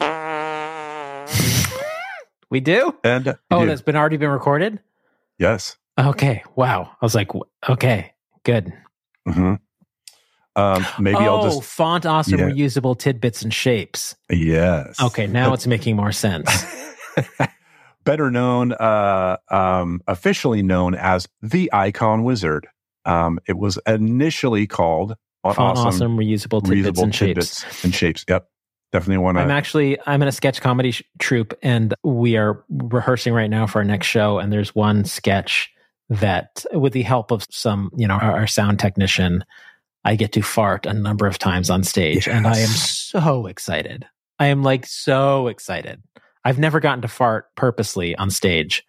We 2.50 2.60
do? 2.60 2.94
And 3.02 3.24
we 3.26 3.32
Oh, 3.50 3.60
do. 3.62 3.66
that's 3.66 3.82
been 3.82 3.96
already 3.96 4.16
been 4.16 4.30
recorded? 4.30 4.78
yes. 5.38 5.76
Okay. 5.98 6.42
Wow. 6.56 6.90
I 7.00 7.04
was 7.04 7.14
like, 7.14 7.30
okay, 7.68 8.12
good. 8.44 8.72
hmm 9.26 9.54
Um, 10.56 10.86
maybe 11.00 11.16
oh, 11.18 11.36
I'll 11.36 11.42
just 11.42 11.64
font 11.64 12.06
awesome 12.06 12.38
Yeah. 12.38 12.46
reusable 12.50 12.96
tidbits 12.96 13.42
and 13.42 13.52
shapes. 13.52 14.14
yes. 14.30 15.00
Okay, 15.02 15.26
now 15.26 15.52
it's 15.52 15.66
making 15.66 15.96
more 15.96 16.12
sense. 16.12 16.48
better 18.04 18.30
known, 18.30 18.72
uh, 18.72 19.36
um, 19.50 20.00
officially 20.06 20.62
known 20.62 20.94
as 20.94 21.26
the 21.42 21.70
Icon 21.72 22.22
Wizard. 22.22 22.68
Um, 23.04 23.38
it 23.46 23.58
was 23.58 23.78
initially 23.86 24.66
called 24.66 25.14
Font 25.42 25.58
Awesome, 25.58 25.86
awesome 25.86 26.16
reusable 26.16 26.64
tidbits 26.64 26.98
Reusable 26.98 27.02
and 27.02 27.14
shapes. 27.14 27.60
Tidbits 27.60 27.84
and 27.84 27.94
Shapes. 27.94 28.24
Yep, 28.28 28.48
definitely 28.92 29.22
want 29.22 29.38
I'm 29.38 29.50
actually 29.50 29.98
I'm 30.06 30.22
in 30.22 30.28
a 30.28 30.32
sketch 30.32 30.60
comedy 30.60 30.92
sh- 30.92 31.02
troupe, 31.18 31.52
and 31.62 31.94
we 32.02 32.36
are 32.36 32.64
rehearsing 32.70 33.34
right 33.34 33.50
now 33.50 33.66
for 33.66 33.78
our 33.78 33.84
next 33.84 34.06
show. 34.06 34.38
And 34.38 34.52
there's 34.52 34.74
one 34.74 35.04
sketch 35.04 35.70
that, 36.08 36.64
with 36.72 36.92
the 36.92 37.02
help 37.02 37.30
of 37.30 37.46
some, 37.50 37.90
you 37.96 38.06
know, 38.06 38.14
our, 38.14 38.32
our 38.32 38.46
sound 38.46 38.78
technician, 38.78 39.44
I 40.04 40.16
get 40.16 40.32
to 40.32 40.42
fart 40.42 40.86
a 40.86 40.92
number 40.92 41.26
of 41.26 41.38
times 41.38 41.70
on 41.70 41.82
stage, 41.82 42.28
and 42.28 42.46
I 42.46 42.58
am 42.58 42.68
so 42.68 43.46
excited. 43.46 44.06
I 44.38 44.46
am 44.46 44.62
like 44.62 44.86
so 44.86 45.48
excited. 45.48 46.02
I've 46.44 46.58
never 46.58 46.80
gotten 46.80 47.02
to 47.02 47.08
fart 47.08 47.54
purposely 47.56 48.14
on 48.16 48.30
stage, 48.30 48.84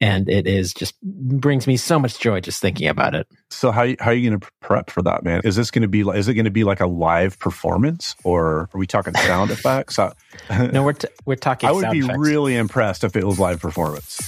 and 0.00 0.28
it 0.28 0.46
is 0.46 0.72
just 0.72 1.00
brings 1.02 1.66
me 1.66 1.76
so 1.76 1.98
much 1.98 2.18
joy 2.18 2.40
just 2.40 2.60
thinking 2.60 2.88
about 2.88 3.14
it. 3.14 3.26
So 3.50 3.70
how 3.70 3.86
how 4.00 4.10
are 4.10 4.14
you 4.14 4.30
going 4.30 4.40
to 4.40 4.48
prep 4.60 4.90
for 4.90 5.02
that, 5.02 5.24
man? 5.24 5.40
Is 5.44 5.56
this 5.56 5.70
going 5.70 5.82
to 5.82 5.88
be 5.88 6.04
like? 6.04 6.18
Is 6.18 6.28
it 6.28 6.34
going 6.34 6.44
to 6.44 6.50
be 6.50 6.64
like 6.64 6.80
a 6.80 6.86
live 6.86 7.38
performance, 7.38 8.14
or 8.24 8.68
are 8.72 8.78
we 8.78 8.86
talking 8.86 9.14
sound 9.26 9.50
effects? 9.50 9.98
I, 9.98 10.12
uh, 10.50 10.66
No, 10.72 10.82
we're 10.82 10.92
t- 10.92 11.08
we're 11.26 11.34
talking. 11.36 11.68
I 11.68 11.72
would 11.72 11.82
sound 11.82 11.92
be 11.92 11.98
effects. 12.00 12.18
really 12.18 12.56
impressed 12.56 13.04
if 13.04 13.16
it 13.16 13.24
was 13.24 13.38
live 13.38 13.60
performance. 13.60 14.20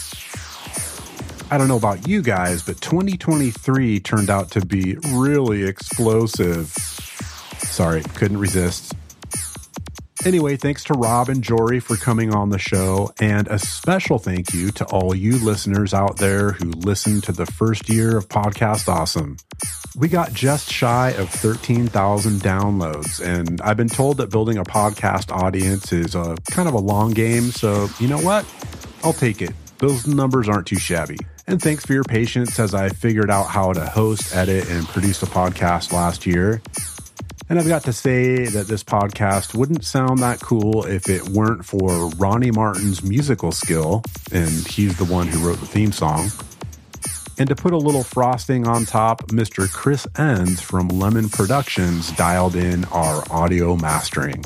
I 1.52 1.58
don't 1.58 1.66
know 1.66 1.76
about 1.76 2.06
you 2.06 2.22
guys, 2.22 2.62
but 2.62 2.80
2023 2.80 3.98
turned 4.00 4.30
out 4.30 4.52
to 4.52 4.64
be 4.64 4.96
really 5.08 5.64
explosive. 5.64 6.68
Sorry, 7.58 8.02
couldn't 8.14 8.38
resist. 8.38 8.94
Anyway, 10.26 10.54
thanks 10.54 10.84
to 10.84 10.92
Rob 10.92 11.30
and 11.30 11.42
Jory 11.42 11.80
for 11.80 11.96
coming 11.96 12.34
on 12.34 12.50
the 12.50 12.58
show, 12.58 13.10
and 13.20 13.48
a 13.48 13.58
special 13.58 14.18
thank 14.18 14.52
you 14.52 14.70
to 14.72 14.84
all 14.86 15.14
you 15.14 15.42
listeners 15.42 15.94
out 15.94 16.18
there 16.18 16.52
who 16.52 16.66
listened 16.72 17.22
to 17.24 17.32
the 17.32 17.46
first 17.46 17.88
year 17.88 18.18
of 18.18 18.28
Podcast 18.28 18.86
Awesome. 18.86 19.38
We 19.96 20.08
got 20.08 20.34
just 20.34 20.70
shy 20.70 21.12
of 21.12 21.30
13,000 21.30 22.40
downloads, 22.40 23.24
and 23.24 23.62
I've 23.62 23.78
been 23.78 23.88
told 23.88 24.18
that 24.18 24.28
building 24.30 24.58
a 24.58 24.62
podcast 24.62 25.32
audience 25.32 25.90
is 25.90 26.14
a 26.14 26.36
kind 26.50 26.68
of 26.68 26.74
a 26.74 26.80
long 26.80 27.12
game, 27.12 27.50
so 27.50 27.88
you 27.98 28.06
know 28.06 28.20
what? 28.20 28.44
I'll 29.02 29.14
take 29.14 29.40
it. 29.40 29.52
Those 29.78 30.06
numbers 30.06 30.50
aren't 30.50 30.66
too 30.66 30.78
shabby. 30.78 31.16
And 31.46 31.62
thanks 31.62 31.86
for 31.86 31.94
your 31.94 32.04
patience 32.04 32.58
as 32.58 32.74
I 32.74 32.90
figured 32.90 33.30
out 33.30 33.44
how 33.44 33.72
to 33.72 33.86
host, 33.86 34.36
edit, 34.36 34.68
and 34.68 34.86
produce 34.86 35.22
a 35.22 35.26
podcast 35.26 35.92
last 35.92 36.26
year. 36.26 36.60
And 37.50 37.58
I've 37.58 37.66
got 37.66 37.82
to 37.82 37.92
say 37.92 38.46
that 38.46 38.68
this 38.68 38.84
podcast 38.84 39.56
wouldn't 39.56 39.84
sound 39.84 40.20
that 40.20 40.38
cool 40.38 40.86
if 40.86 41.08
it 41.08 41.30
weren't 41.30 41.64
for 41.64 42.08
Ronnie 42.10 42.52
Martin's 42.52 43.02
musical 43.02 43.50
skill, 43.50 44.04
and 44.30 44.48
he's 44.68 44.96
the 44.98 45.04
one 45.04 45.26
who 45.26 45.44
wrote 45.44 45.58
the 45.58 45.66
theme 45.66 45.90
song. 45.90 46.30
And 47.40 47.48
to 47.48 47.56
put 47.56 47.72
a 47.72 47.76
little 47.76 48.04
frosting 48.04 48.68
on 48.68 48.84
top, 48.84 49.22
Mr. 49.32 49.68
Chris 49.68 50.06
Enns 50.16 50.60
from 50.60 50.86
Lemon 50.90 51.28
Productions 51.28 52.12
dialed 52.12 52.54
in 52.54 52.84
our 52.84 53.24
audio 53.32 53.74
mastering. 53.74 54.44